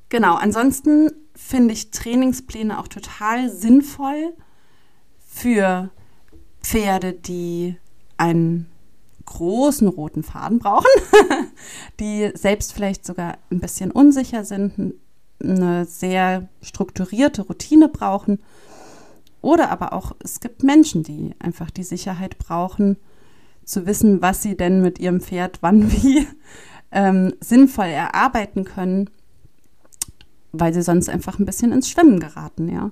Genau, 0.08 0.34
ansonsten 0.34 1.10
finde 1.34 1.74
ich 1.74 1.90
Trainingspläne 1.90 2.78
auch 2.78 2.88
total 2.88 3.50
sinnvoll 3.50 4.34
für 5.26 5.90
Pferde, 6.62 7.12
die 7.12 7.76
einen 8.16 8.66
großen 9.24 9.88
roten 9.88 10.22
Faden 10.22 10.58
brauchen, 10.58 10.86
die 12.00 12.30
selbst 12.34 12.72
vielleicht 12.72 13.04
sogar 13.04 13.38
ein 13.50 13.60
bisschen 13.60 13.90
unsicher 13.90 14.44
sind, 14.44 14.94
eine 15.42 15.84
sehr 15.84 16.48
strukturierte 16.60 17.42
Routine 17.42 17.88
brauchen. 17.88 18.40
Oder 19.40 19.70
aber 19.70 19.92
auch, 19.92 20.12
es 20.22 20.40
gibt 20.40 20.62
Menschen, 20.62 21.02
die 21.02 21.34
einfach 21.40 21.70
die 21.70 21.82
Sicherheit 21.82 22.38
brauchen, 22.38 22.96
zu 23.64 23.86
wissen, 23.86 24.22
was 24.22 24.42
sie 24.42 24.56
denn 24.56 24.82
mit 24.82 24.98
ihrem 24.98 25.20
Pferd 25.20 25.58
wann 25.60 25.90
wie 26.02 26.26
ähm, 26.92 27.34
sinnvoll 27.40 27.86
erarbeiten 27.86 28.64
können, 28.64 29.10
weil 30.52 30.74
sie 30.74 30.82
sonst 30.82 31.08
einfach 31.08 31.38
ein 31.38 31.46
bisschen 31.46 31.72
ins 31.72 31.88
Schwimmen 31.88 32.20
geraten, 32.20 32.68
ja. 32.68 32.90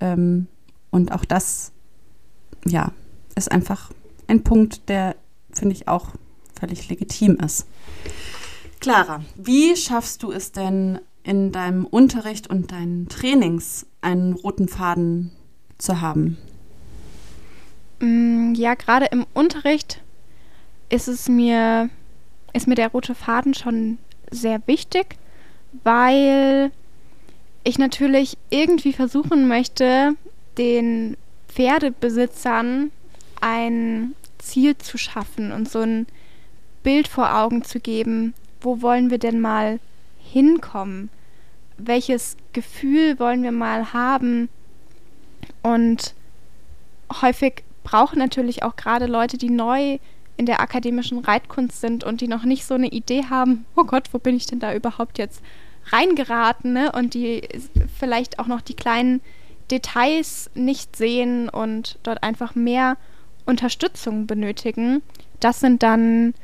Ähm, 0.00 0.46
und 0.90 1.12
auch 1.12 1.24
das, 1.24 1.72
ja, 2.66 2.92
ist 3.34 3.50
einfach 3.50 3.90
ein 4.26 4.42
Punkt, 4.42 4.88
der 4.88 5.16
finde 5.52 5.74
ich 5.74 5.88
auch 5.88 6.08
völlig 6.58 6.88
legitim 6.88 7.36
ist. 7.36 7.66
Clara, 8.80 9.22
wie 9.36 9.76
schaffst 9.76 10.22
du 10.22 10.32
es 10.32 10.52
denn 10.52 11.00
in 11.22 11.52
deinem 11.52 11.86
Unterricht 11.86 12.48
und 12.48 12.70
deinen 12.70 13.08
Trainings 13.08 13.86
einen 14.02 14.34
roten 14.34 14.68
Faden 14.68 15.32
zu 15.78 16.00
haben? 16.00 16.36
Mm, 18.00 18.54
ja, 18.54 18.74
gerade 18.74 19.06
im 19.06 19.26
Unterricht 19.32 20.02
ist 20.90 21.08
es 21.08 21.28
mir, 21.28 21.88
ist 22.52 22.68
mir 22.68 22.74
der 22.74 22.88
rote 22.88 23.14
Faden 23.14 23.54
schon 23.54 23.98
sehr 24.30 24.60
wichtig, 24.66 25.16
weil 25.82 26.70
ich 27.64 27.78
natürlich 27.78 28.36
irgendwie 28.50 28.92
versuchen 28.92 29.48
möchte, 29.48 30.14
den 30.58 31.16
Pferdebesitzern 31.54 32.90
ein 33.40 34.14
Ziel 34.38 34.76
zu 34.76 34.98
schaffen 34.98 35.52
und 35.52 35.70
so 35.70 35.80
ein 35.80 36.06
Bild 36.82 37.06
vor 37.08 37.34
Augen 37.36 37.62
zu 37.62 37.80
geben, 37.80 38.34
wo 38.60 38.82
wollen 38.82 39.10
wir 39.10 39.18
denn 39.18 39.40
mal 39.40 39.78
hinkommen? 40.18 41.10
Welches 41.78 42.36
Gefühl 42.52 43.18
wollen 43.18 43.42
wir 43.42 43.52
mal 43.52 43.92
haben? 43.92 44.48
Und 45.62 46.14
häufig 47.22 47.62
brauchen 47.84 48.18
natürlich 48.18 48.62
auch 48.62 48.76
gerade 48.76 49.06
Leute, 49.06 49.38
die 49.38 49.50
neu 49.50 49.98
in 50.36 50.46
der 50.46 50.60
akademischen 50.60 51.20
Reitkunst 51.20 51.80
sind 51.80 52.02
und 52.02 52.20
die 52.20 52.28
noch 52.28 52.44
nicht 52.44 52.64
so 52.64 52.74
eine 52.74 52.88
Idee 52.88 53.26
haben, 53.30 53.64
oh 53.76 53.84
Gott, 53.84 54.08
wo 54.12 54.18
bin 54.18 54.36
ich 54.36 54.46
denn 54.46 54.58
da 54.58 54.74
überhaupt 54.74 55.18
jetzt 55.18 55.40
reingeraten, 55.92 56.72
ne? 56.72 56.90
Und 56.92 57.14
die 57.14 57.46
vielleicht 57.98 58.38
auch 58.38 58.46
noch 58.46 58.60
die 58.60 58.74
kleinen 58.74 59.20
Details 59.70 60.50
nicht 60.54 60.96
sehen 60.96 61.48
und 61.48 61.98
dort 62.02 62.22
einfach 62.22 62.54
mehr 62.54 62.96
Unterstützung 63.46 64.26
benötigen, 64.26 65.02
das 65.40 65.60
sind 65.60 65.82
dann 65.82 66.34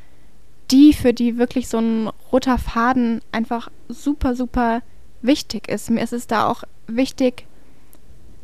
die, 0.71 0.93
für 0.93 1.13
die 1.13 1.39
wirklich 1.39 1.69
so 1.69 1.79
ein 1.79 2.09
roter 2.31 2.59
Faden 2.59 3.21
einfach 3.33 3.71
super, 3.89 4.35
super 4.35 4.83
wichtig 5.23 5.69
ist. 5.69 5.91
Mir 5.91 6.03
ist 6.03 6.13
es 6.13 6.27
da 6.27 6.47
auch 6.49 6.65
wichtig, 6.87 7.47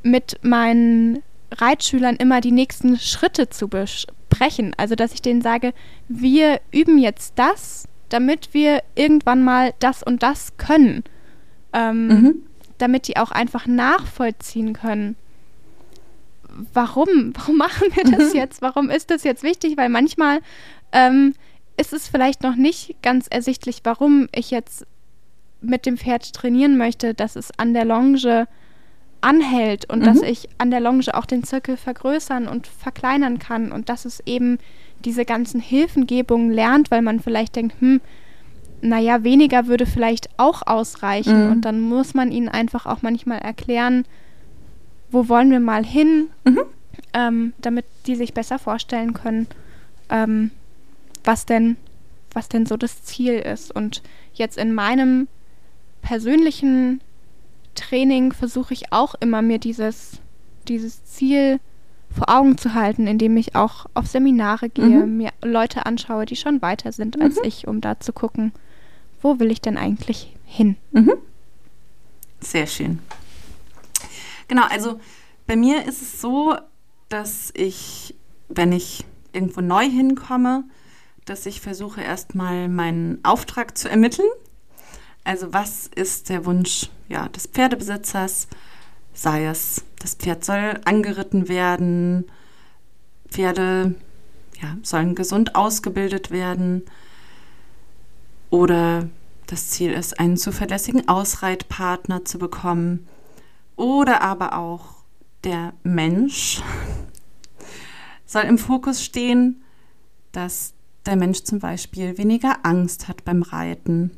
mit 0.03 0.39
meinen 0.43 1.23
Reitschülern 1.53 2.17
immer 2.17 2.41
die 2.41 2.53
nächsten 2.53 2.99
Schritte 2.99 3.49
zu 3.49 3.69
besprechen. 3.69 4.75
Also, 4.77 4.95
dass 4.95 5.13
ich 5.13 5.23
denen 5.23 5.43
sage, 5.43 5.73
wir 6.09 6.61
üben 6.73 6.99
jetzt 6.99 7.35
das, 7.37 7.89
damit 8.09 8.55
wir 8.55 8.83
irgendwann 8.95 9.43
mal 9.43 9.75
das 9.79 10.03
und 10.03 10.23
das 10.23 10.57
können. 10.57 11.05
Ähm, 11.73 12.07
mhm. 12.09 12.35
Damit 12.79 13.09
die 13.09 13.17
auch 13.17 13.31
einfach 13.31 13.67
nachvollziehen 13.67 14.73
können, 14.73 15.17
warum? 16.73 17.33
Warum 17.35 17.57
machen 17.57 17.89
wir 17.95 18.05
das 18.05 18.33
jetzt? 18.35 18.63
Warum 18.63 18.91
ist 18.91 19.11
das 19.11 19.25
jetzt 19.25 19.43
wichtig? 19.43 19.77
Weil 19.77 19.89
manchmal 19.89 20.41
ähm, 20.93 21.35
ist 21.77 21.93
es 21.93 22.09
vielleicht 22.09 22.43
noch 22.43 22.57
nicht 22.57 22.97
ganz 23.03 23.27
ersichtlich, 23.29 23.81
warum 23.85 24.29
ich 24.33 24.51
jetzt 24.51 24.87
mit 25.61 25.87
dem 25.87 25.97
Pferd 25.97 26.33
trainieren 26.33 26.77
möchte, 26.77 27.15
dass 27.15 27.37
es 27.37 27.51
an 27.59 27.75
der 27.75 27.85
Longe 27.85 28.47
anhält 29.21 29.91
und 29.91 30.01
mhm. 30.01 30.05
dass 30.05 30.23
ich 30.23 30.49
an 30.59 30.71
der 30.71 30.81
Longe 30.81 31.03
auch 31.15 31.27
den 31.27 31.43
Zirkel 31.43 31.77
vergrößern 31.77 32.47
und 32.47 32.67
verkleinern 32.67 33.39
kann 33.39 33.73
und 33.73 33.89
dass 33.89 34.05
es 34.05 34.23
eben 34.27 34.59
diese 35.05 35.25
ganzen 35.25 35.61
Hilfengebungen 35.61 36.51
lernt, 36.51 36.91
weil 36.91 37.03
man 37.03 37.21
vielleicht 37.21 37.57
denkt, 37.57 37.81
hm, 37.81 38.01
naja, 38.81 39.25
weniger 39.25 39.67
würde 39.67 39.87
vielleicht 39.87 40.29
auch 40.39 40.63
ausreichen. 40.67 41.47
Mhm. 41.47 41.53
Und 41.53 41.61
dann 41.63 41.81
muss 41.81 42.15
man 42.15 42.31
ihnen 42.31 42.49
einfach 42.49 42.87
auch 42.87 43.03
manchmal 43.03 43.39
erklären, 43.39 44.05
wo 45.11 45.29
wollen 45.29 45.51
wir 45.51 45.61
mal 45.61 45.85
hin, 45.85 46.29
mhm. 46.45 46.61
ähm, 47.13 47.53
damit 47.59 47.87
die 48.07 48.17
sich 48.17 48.35
besser 48.35 48.59
vorstellen 48.59 49.15
können, 49.15 49.47
ähm, 50.09 50.51
was 51.25 51.47
denn, 51.47 51.77
was 52.33 52.49
denn 52.49 52.67
so 52.67 52.77
das 52.77 53.03
Ziel 53.03 53.35
ist. 53.35 53.75
Und 53.75 54.03
jetzt 54.35 54.59
in 54.59 54.75
meinem 54.75 55.29
persönlichen 56.03 57.01
Training 57.75 58.33
versuche 58.33 58.75
ich 58.75 58.93
auch 58.93 59.15
immer 59.21 59.43
mir 59.43 59.59
dieses, 59.59 60.21
dieses 60.69 61.05
Ziel 61.05 61.61
vor 62.11 62.29
Augen 62.29 62.57
zu 62.57 62.75
halten, 62.75 63.07
indem 63.07 63.37
ich 63.37 63.55
auch 63.55 63.87
auf 63.95 64.07
Seminare 64.07 64.69
gehe, 64.69 64.85
mhm. 64.85 65.17
mir 65.17 65.31
Leute 65.43 65.87
anschaue, 65.87 66.27
die 66.27 66.37
schon 66.37 66.63
weiter 66.63 66.93
sind 66.93 67.17
mhm. 67.17 67.23
als 67.23 67.39
ich, 67.43 67.67
um 67.67 67.81
da 67.81 68.01
zu 68.01 68.13
gucken, 68.13 68.53
wo 69.27 69.41
will 69.41 69.51
ich 69.51 69.61
denn 69.61 69.77
eigentlich 69.77 70.33
hin. 70.45 70.77
Mhm. 70.93 71.15
Sehr 72.41 72.69
schön. 72.69 73.01
Genau, 74.47 74.63
also 74.69 75.01
bei 75.49 75.57
mir 75.57 75.85
ist 75.85 76.01
es 76.01 76.21
so, 76.21 76.57
dass 77.09 77.51
ich, 77.55 78.15
wenn 78.49 78.71
ich 78.71 79.05
irgendwo 79.33 79.63
neu 79.63 79.85
hinkomme, 79.85 80.63
dass 81.25 81.45
ich 81.45 81.61
versuche 81.61 82.01
erstmal 82.03 82.69
meinen 82.69 83.19
Auftrag 83.25 83.77
zu 83.77 83.91
ermitteln. 83.91 84.29
Also 85.25 85.53
was 85.53 85.89
ist 85.89 86.29
der 86.29 86.45
Wunsch 86.45 86.89
ja, 87.09 87.29
des 87.29 87.49
Pferdebesitzers? 87.49 88.47
Sei 89.13 89.47
es, 89.47 89.83
das 89.99 90.15
Pferd 90.15 90.45
soll 90.45 90.79
angeritten 90.85 91.49
werden, 91.49 92.27
Pferde 93.29 93.97
ja, 94.63 94.77
sollen 94.83 95.17
gesund 95.17 95.57
ausgebildet 95.57 96.31
werden 96.31 96.85
oder 98.51 99.09
das 99.47 99.71
Ziel 99.71 99.93
ist, 99.93 100.19
einen 100.19 100.37
zuverlässigen 100.37 101.09
Ausreitpartner 101.09 102.25
zu 102.25 102.39
bekommen 102.39 103.07
oder 103.77 104.23
aber 104.23 104.57
auch 104.57 104.97
der 105.45 105.73
Mensch 105.83 106.63
soll 108.27 108.43
im 108.43 108.59
Fokus 108.59 109.05
stehen, 109.05 109.63
dass 110.33 110.75
der 111.07 111.17
Mensch 111.17 111.45
zum 111.45 111.61
Beispiel 111.61 112.19
weniger 112.19 112.59
Angst 112.65 113.09
hat 113.09 113.25
beim 113.25 113.43
Reiten 113.43 114.11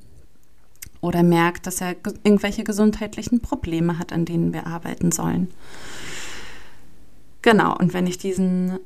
oder 1.01 1.23
merkt, 1.23 1.67
dass 1.67 1.81
er 1.81 1.97
irgendwelche 2.25 2.65
gesundheitlichen 2.65 3.41
Probleme 3.41 3.99
hat, 3.99 4.13
an 4.13 4.25
denen 4.25 4.53
wir 4.53 4.67
arbeiten 4.67 5.13
sollen. 5.13 5.49
Genau, 7.43 7.77
und 7.77 7.95
wenn 7.95 8.07
ich 8.07 8.19
diesen 8.19 8.79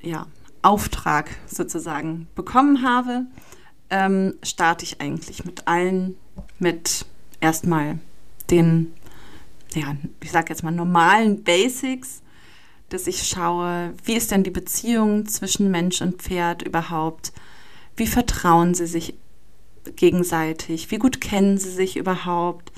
ja, 0.00 0.26
Auftrag 0.62 1.30
sozusagen 1.46 2.28
bekommen 2.34 2.82
habe, 2.82 3.26
ähm, 3.90 4.34
starte 4.42 4.84
ich 4.84 5.00
eigentlich 5.00 5.44
mit 5.44 5.66
allen, 5.66 6.16
mit 6.58 7.06
erstmal 7.40 7.98
den 8.50 8.92
ja, 9.76 9.96
ich 10.22 10.30
sage 10.30 10.50
jetzt 10.50 10.62
mal, 10.62 10.72
normalen 10.72 11.42
Basics, 11.42 12.22
dass 12.88 13.06
ich 13.06 13.26
schaue, 13.26 13.94
wie 14.04 14.14
ist 14.14 14.30
denn 14.30 14.44
die 14.44 14.50
Beziehung 14.50 15.26
zwischen 15.26 15.70
Mensch 15.70 16.00
und 16.00 16.22
Pferd 16.22 16.62
überhaupt? 16.62 17.32
Wie 17.96 18.06
vertrauen 18.06 18.74
sie 18.74 18.86
sich 18.86 19.14
gegenseitig? 19.96 20.90
Wie 20.90 20.98
gut 20.98 21.20
kennen 21.20 21.58
sie 21.58 21.70
sich 21.70 21.96
überhaupt? 21.96 22.72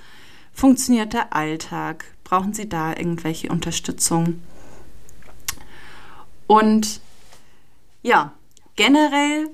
Funktioniert 0.53 1.13
der 1.13 1.35
Alltag? 1.35 2.05
Brauchen 2.25 2.53
sie 2.53 2.69
da 2.69 2.91
irgendwelche 2.91 3.49
Unterstützung? 3.49 4.43
Und 6.47 7.01
ja, 8.03 8.33
generell 8.77 9.51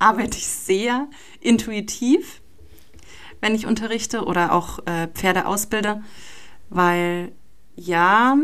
arbeite 0.00 0.36
ich 0.38 0.48
sehr 0.48 1.08
intuitiv, 1.40 2.42
wenn 3.40 3.54
ich 3.54 3.66
unterrichte 3.66 4.24
oder 4.24 4.52
auch 4.52 4.80
äh, 4.86 5.06
Pferde 5.06 5.46
ausbilde 5.46 6.02
weil 6.70 7.32
ja, 7.74 8.38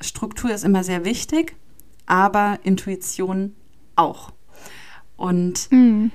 Struktur 0.00 0.50
ist 0.50 0.64
immer 0.64 0.84
sehr 0.84 1.04
wichtig, 1.04 1.56
aber 2.06 2.60
Intuition 2.62 3.54
auch. 3.96 4.32
Und 5.16 5.70
mhm. 5.70 6.12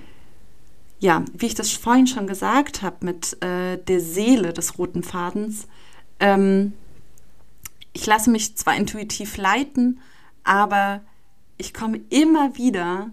ja, 1.00 1.24
wie 1.34 1.48
ich 1.48 1.56
das 1.56 1.72
vorhin 1.72 2.08
schon 2.08 2.26
gesagt 2.26 2.82
habe 2.82 3.06
mit 3.06 3.42
äh, 3.44 3.78
der 3.78 4.00
Seele 4.00 4.54
des 4.54 4.80
roten 4.80 5.04
Fadens, 5.04 5.68
ähm, 6.20 6.74
ich 7.92 8.06
lasse 8.08 8.32
mich 8.32 8.56
zwar 8.56 8.76
intuitiv 8.76 9.38
leiten, 9.38 10.00
aber 10.44 11.02
ich 11.58 11.74
komme 11.74 12.00
immer 12.10 12.58
wieder 12.58 13.12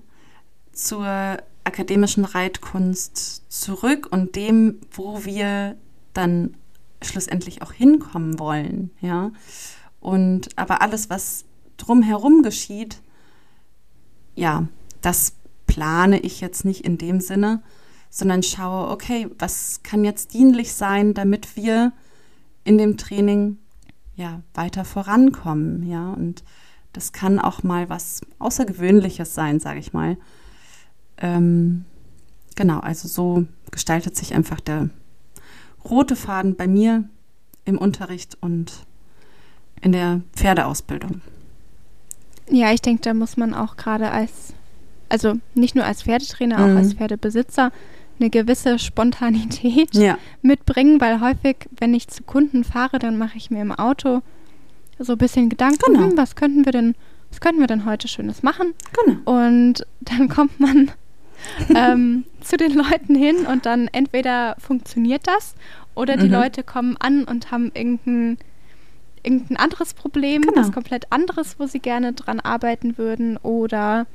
zur 0.85 1.38
akademischen 1.64 2.25
Reitkunst 2.25 3.51
zurück 3.51 4.09
und 4.11 4.37
dem, 4.37 4.81
wo 4.90 5.25
wir 5.25 5.77
dann 6.12 6.57
schlussendlich 7.03 7.62
auch 7.62 7.73
hinkommen 7.73 8.38
wollen, 8.38 8.90
ja. 9.01 9.31
Und 10.01 10.57
aber 10.57 10.83
alles, 10.83 11.11
was 11.11 11.45
drumherum 11.77 12.43
geschieht, 12.43 13.01
ja, 14.35 14.66
das 15.03 15.35
plane 15.66 16.19
ich 16.21 16.40
jetzt 16.40 16.64
nicht 16.64 16.85
in 16.85 16.99
dem 16.99 17.21
Sinne, 17.21 17.62
sondern 18.09 18.43
schaue, 18.43 18.90
okay, 18.90 19.29
was 19.38 19.83
kann 19.83 20.05
jetzt 20.05 20.35
dienlich 20.35 20.73
sein, 20.75 21.14
damit 21.14 21.57
wir 21.57 21.93
in 22.64 22.77
dem 22.77 22.97
Training 22.97 23.59
ja 24.16 24.43
weiter 24.55 24.85
vorankommen, 24.85 25.88
ja. 25.88 26.12
Und 26.12 26.43
das 26.93 27.12
kann 27.12 27.38
auch 27.38 27.62
mal 27.62 27.88
was 27.88 28.23
Außergewöhnliches 28.38 29.35
sein, 29.35 29.61
sage 29.61 29.79
ich 29.79 29.93
mal. 29.93 30.16
Ähm, 31.20 31.85
genau, 32.56 32.80
also 32.80 33.09
so 33.09 33.46
gestaltet 33.70 34.16
sich 34.16 34.35
einfach 34.35 34.61
der 34.61 34.90
rote 35.85 36.16
Faden 36.16 36.56
bei 36.56 36.66
mir 36.66 37.04
im 37.64 37.78
Unterricht 37.78 38.37
und 38.40 38.72
in 39.80 39.92
der 39.92 40.22
Pferdeausbildung. 40.35 41.22
Ja, 42.50 42.72
ich 42.72 42.83
denke, 42.83 43.02
da 43.02 43.14
muss 43.14 43.37
man 43.37 43.54
auch 43.54 43.76
gerade 43.76 44.11
als, 44.11 44.54
also 45.09 45.35
nicht 45.54 45.74
nur 45.74 45.85
als 45.85 46.02
Pferdetrainer, 46.02 46.59
mhm. 46.59 46.64
auch 46.64 46.78
als 46.78 46.94
Pferdebesitzer 46.94 47.70
eine 48.18 48.30
gewisse 48.30 48.78
Spontanität 48.78 49.94
ja. 49.94 50.18
mitbringen, 50.42 51.00
weil 51.00 51.20
häufig, 51.20 51.68
wenn 51.78 51.94
ich 51.94 52.09
zu 52.09 52.22
Kunden 52.22 52.64
fahre, 52.64 52.98
dann 52.98 53.16
mache 53.16 53.38
ich 53.38 53.50
mir 53.50 53.62
im 53.62 53.72
Auto 53.72 54.20
so 54.98 55.12
ein 55.12 55.18
bisschen 55.18 55.48
Gedanken, 55.48 55.94
genau. 55.94 56.11
hm, 56.11 56.16
was 56.18 56.37
könnten 56.37 56.66
wir 56.66 56.72
denn, 56.72 56.94
was 57.30 57.40
könnten 57.40 57.61
wir 57.61 57.66
denn 57.66 57.87
heute 57.87 58.09
Schönes 58.09 58.42
machen? 58.42 58.74
Genau. 58.92 59.20
Und 59.24 59.87
dann 60.00 60.28
kommt 60.28 60.61
man 60.61 60.90
ähm, 61.74 62.24
zu 62.40 62.57
den 62.57 62.74
Leuten 62.74 63.14
hin 63.14 63.46
und 63.46 63.66
dann 63.66 63.88
entweder 63.88 64.57
funktioniert 64.59 65.26
das 65.26 65.55
oder 65.94 66.16
die 66.16 66.26
mhm. 66.26 66.33
Leute 66.33 66.62
kommen 66.62 66.96
an 66.98 67.24
und 67.24 67.50
haben 67.50 67.70
irgendein, 67.74 68.38
irgendein 69.22 69.57
anderes 69.57 69.94
Problem, 69.94 70.42
genau. 70.42 70.57
was 70.57 70.72
komplett 70.72 71.07
anderes, 71.11 71.59
wo 71.59 71.66
sie 71.66 71.81
gerne 71.81 72.12
dran 72.12 72.40
arbeiten 72.40 72.98
würden 72.98 73.37
oder 73.38 74.07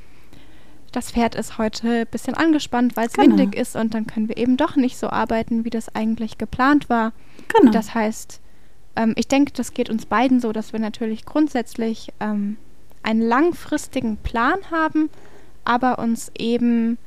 das 0.92 1.12
Pferd 1.12 1.36
ist 1.36 1.58
heute 1.58 2.02
ein 2.02 2.08
bisschen 2.08 2.36
angespannt, 2.36 2.96
weil 2.96 3.08
es 3.08 3.14
genau. 3.14 3.38
windig 3.38 3.60
ist 3.60 3.76
und 3.76 3.94
dann 3.94 4.08
können 4.08 4.30
wir 4.30 4.38
eben 4.38 4.56
doch 4.56 4.76
nicht 4.78 4.98
so 4.98 5.10
arbeiten, 5.10 5.66
wie 5.66 5.70
das 5.70 5.94
eigentlich 5.94 6.38
geplant 6.38 6.90
war. 6.90 7.12
Genau. 7.50 7.72
Das 7.72 7.94
heißt, 7.94 8.40
ähm, 8.96 9.14
ich 9.18 9.28
denke, 9.28 9.52
das 9.54 9.74
geht 9.74 9.90
uns 9.90 10.06
beiden 10.06 10.40
so, 10.40 10.54
dass 10.54 10.72
wir 10.72 10.80
natürlich 10.80 11.26
grundsätzlich 11.26 12.14
ähm, 12.20 12.58
einen 13.04 13.22
langfristigen 13.22 14.18
Plan 14.18 14.58
haben, 14.72 15.10
aber 15.66 16.00
uns 16.00 16.32
eben 16.38 16.98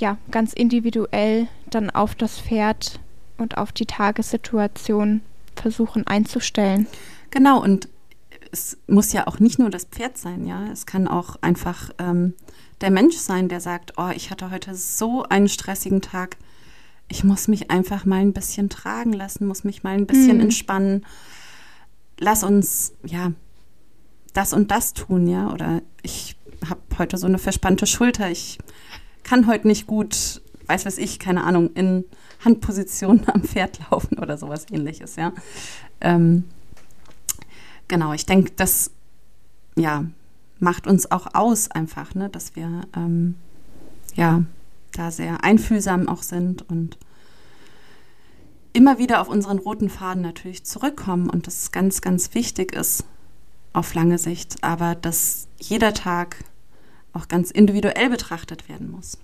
ja 0.00 0.18
ganz 0.30 0.52
individuell 0.52 1.48
dann 1.70 1.90
auf 1.90 2.14
das 2.14 2.40
Pferd 2.40 3.00
und 3.36 3.56
auf 3.58 3.72
die 3.72 3.86
Tagessituation 3.86 5.20
versuchen 5.56 6.06
einzustellen. 6.06 6.86
Genau, 7.30 7.62
und 7.62 7.88
es 8.50 8.78
muss 8.86 9.12
ja 9.12 9.26
auch 9.26 9.40
nicht 9.40 9.58
nur 9.58 9.70
das 9.70 9.84
Pferd 9.84 10.16
sein, 10.18 10.46
ja. 10.46 10.66
Es 10.72 10.86
kann 10.86 11.06
auch 11.08 11.36
einfach 11.42 11.90
ähm, 11.98 12.34
der 12.80 12.90
Mensch 12.90 13.16
sein, 13.16 13.48
der 13.48 13.60
sagt, 13.60 13.94
oh, 13.96 14.10
ich 14.14 14.30
hatte 14.30 14.50
heute 14.50 14.74
so 14.74 15.24
einen 15.24 15.48
stressigen 15.48 16.00
Tag. 16.00 16.36
Ich 17.08 17.24
muss 17.24 17.48
mich 17.48 17.70
einfach 17.70 18.04
mal 18.04 18.20
ein 18.20 18.32
bisschen 18.32 18.68
tragen 18.68 19.12
lassen, 19.12 19.46
muss 19.46 19.64
mich 19.64 19.82
mal 19.82 19.94
ein 19.94 20.06
bisschen 20.06 20.36
mhm. 20.36 20.42
entspannen. 20.42 21.06
Lass 22.18 22.42
uns, 22.42 22.92
ja, 23.04 23.32
das 24.34 24.52
und 24.52 24.70
das 24.70 24.94
tun, 24.94 25.26
ja. 25.26 25.52
Oder 25.52 25.82
ich 26.02 26.36
habe 26.68 26.80
heute 26.98 27.16
so 27.18 27.26
eine 27.26 27.38
verspannte 27.38 27.86
Schulter. 27.86 28.30
Ich 28.30 28.58
kann 29.28 29.46
heute 29.46 29.68
nicht 29.68 29.86
gut, 29.86 30.40
weiß 30.68 30.86
was 30.86 30.96
ich, 30.96 31.18
keine 31.18 31.44
Ahnung, 31.44 31.70
in 31.74 32.04
Handposition 32.44 33.22
am 33.26 33.42
Pferd 33.42 33.78
laufen 33.90 34.18
oder 34.18 34.38
sowas 34.38 34.66
ähnliches, 34.70 35.16
ja. 35.16 35.32
Ähm, 36.00 36.44
genau, 37.88 38.14
ich 38.14 38.24
denke, 38.24 38.52
das 38.56 38.90
ja, 39.76 40.06
macht 40.60 40.86
uns 40.86 41.10
auch 41.10 41.34
aus 41.34 41.70
einfach, 41.70 42.14
ne, 42.14 42.30
dass 42.30 42.56
wir 42.56 42.82
ähm, 42.96 43.34
ja 44.14 44.44
da 44.92 45.10
sehr 45.10 45.44
einfühlsam 45.44 46.08
auch 46.08 46.22
sind 46.22 46.68
und 46.70 46.96
immer 48.72 48.98
wieder 48.98 49.20
auf 49.20 49.28
unseren 49.28 49.58
roten 49.58 49.90
Faden 49.90 50.22
natürlich 50.22 50.64
zurückkommen 50.64 51.28
und 51.28 51.46
das 51.46 51.70
ganz, 51.70 52.00
ganz 52.00 52.34
wichtig 52.34 52.72
ist 52.72 53.04
auf 53.74 53.92
lange 53.92 54.16
Sicht, 54.16 54.64
aber 54.64 54.94
dass 54.94 55.48
jeder 55.58 55.92
Tag 55.92 56.44
auch 57.12 57.28
ganz 57.28 57.50
individuell 57.50 58.10
betrachtet 58.10 58.68
werden 58.68 58.90
muss. 58.90 59.18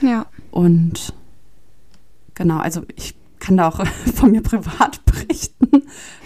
Ja. 0.00 0.26
Und 0.50 1.14
genau, 2.34 2.58
also 2.58 2.82
ich 2.96 3.14
kann 3.38 3.56
da 3.56 3.68
auch 3.68 3.84
von 4.14 4.30
mir 4.30 4.42
privat 4.42 5.04
berichten. 5.04 5.82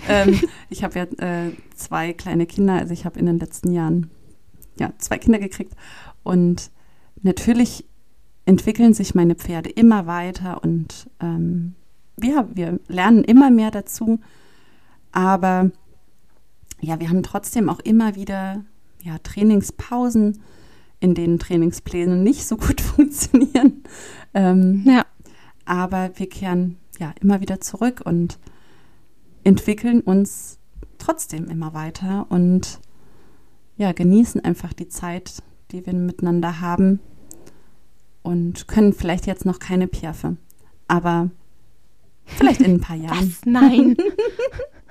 ähm, 0.09 0.41
ich 0.69 0.85
habe 0.85 0.99
ja 0.99 1.05
äh, 1.25 1.53
zwei 1.75 2.13
kleine 2.13 2.47
Kinder, 2.47 2.75
also 2.75 2.93
ich 2.93 3.05
habe 3.05 3.19
in 3.19 3.27
den 3.27 3.39
letzten 3.39 3.73
Jahren 3.73 4.11
ja 4.79 4.93
zwei 4.99 5.19
Kinder 5.19 5.39
gekriegt 5.39 5.75
und 6.23 6.71
natürlich 7.23 7.85
entwickeln 8.45 8.93
sich 8.93 9.15
meine 9.15 9.35
Pferde 9.35 9.71
immer 9.71 10.07
weiter 10.07 10.63
und 10.63 11.09
ähm, 11.21 11.75
ja, 12.23 12.47
wir 12.53 12.79
lernen 12.89 13.25
immer 13.25 13.51
mehr 13.51 13.71
dazu, 13.71 14.21
aber 15.13 15.71
ja, 16.81 17.01
wir 17.01 17.09
haben 17.09 17.23
trotzdem 17.23 17.69
auch 17.69 17.81
immer 17.81 18.15
wieder 18.15 18.65
ja, 19.03 19.19
Trainingspausen 19.19 20.43
in 21.05 21.14
denen 21.14 21.38
Trainingspläne 21.38 22.17
nicht 22.17 22.47
so 22.47 22.57
gut 22.57 22.81
funktionieren. 22.81 23.85
Ähm, 24.33 24.83
ja. 24.87 25.05
Aber 25.67 26.11
wir 26.14 26.29
kehren 26.29 26.79
ja 26.99 27.12
immer 27.21 27.43
wieder 27.43 27.61
zurück 27.61 28.01
und 28.05 28.38
entwickeln 29.45 30.01
uns 30.01 30.59
trotzdem 30.97 31.49
immer 31.51 31.75
weiter 31.75 32.27
und 32.31 32.81
ja, 33.77 33.93
genießen 33.93 34.43
einfach 34.43 34.73
die 34.73 34.88
Zeit, 34.88 35.43
die 35.73 35.85
wir 35.85 35.93
miteinander 35.93 36.61
haben 36.62 37.01
und 38.23 38.67
können 38.67 38.95
vielleicht 38.95 39.27
jetzt 39.27 39.45
noch 39.45 39.59
keine 39.59 39.88
Pierfe, 39.88 40.38
aber 40.88 41.31
vielleicht 42.25 42.62
in 42.62 42.75
ein 42.77 42.81
paar 42.81 42.97
Jahren. 43.05 43.31
Was? 43.31 43.45
Nein. 43.45 43.97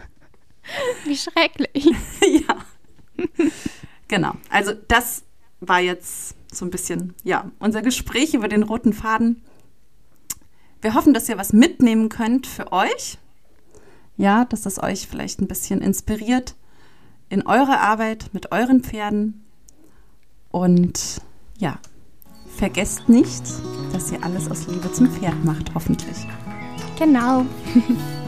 Wie 1.06 1.18
schrecklich. 1.18 1.86
ja. 2.22 3.28
Genau. 4.08 4.34
Also 4.50 4.74
das 4.88 5.24
war 5.68 5.80
jetzt 5.80 6.36
so 6.52 6.66
ein 6.66 6.72
bisschen, 6.72 7.14
ja, 7.24 7.52
unser 7.60 7.82
Gespräch 7.82 8.34
über 8.34 8.48
den 8.48 8.64
roten 8.64 8.94
Faden. 8.94 9.42
Wir 10.82 10.94
hoffen, 10.94 11.14
dass 11.14 11.30
ihr 11.30 11.38
was 11.38 11.54
mitnehmen 11.54 12.10
könnt 12.10 12.46
für 12.46 12.72
euch. 12.72 13.18
Ja, 14.18 14.46
dass 14.46 14.66
es 14.66 14.82
euch 14.82 15.08
vielleicht 15.08 15.42
ein 15.42 15.48
bisschen 15.48 15.82
inspiriert 15.82 16.56
in 17.30 17.48
eurer 17.48 17.80
Arbeit 17.80 18.30
mit 18.34 18.52
euren 18.52 18.84
Pferden. 18.84 19.44
Und 20.52 21.22
ja, 21.58 21.80
vergesst 22.58 23.10
nicht, 23.10 23.44
dass 23.92 24.12
ihr 24.12 24.24
alles 24.24 24.52
aus 24.52 24.68
Liebe 24.68 24.92
zum 24.92 25.12
Pferd 25.12 25.44
macht, 25.44 25.74
hoffentlich. 25.74 26.28
Genau. 27.00 27.46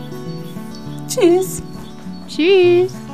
Tschüss. 1.07 1.61
Tschüss. 2.27 3.04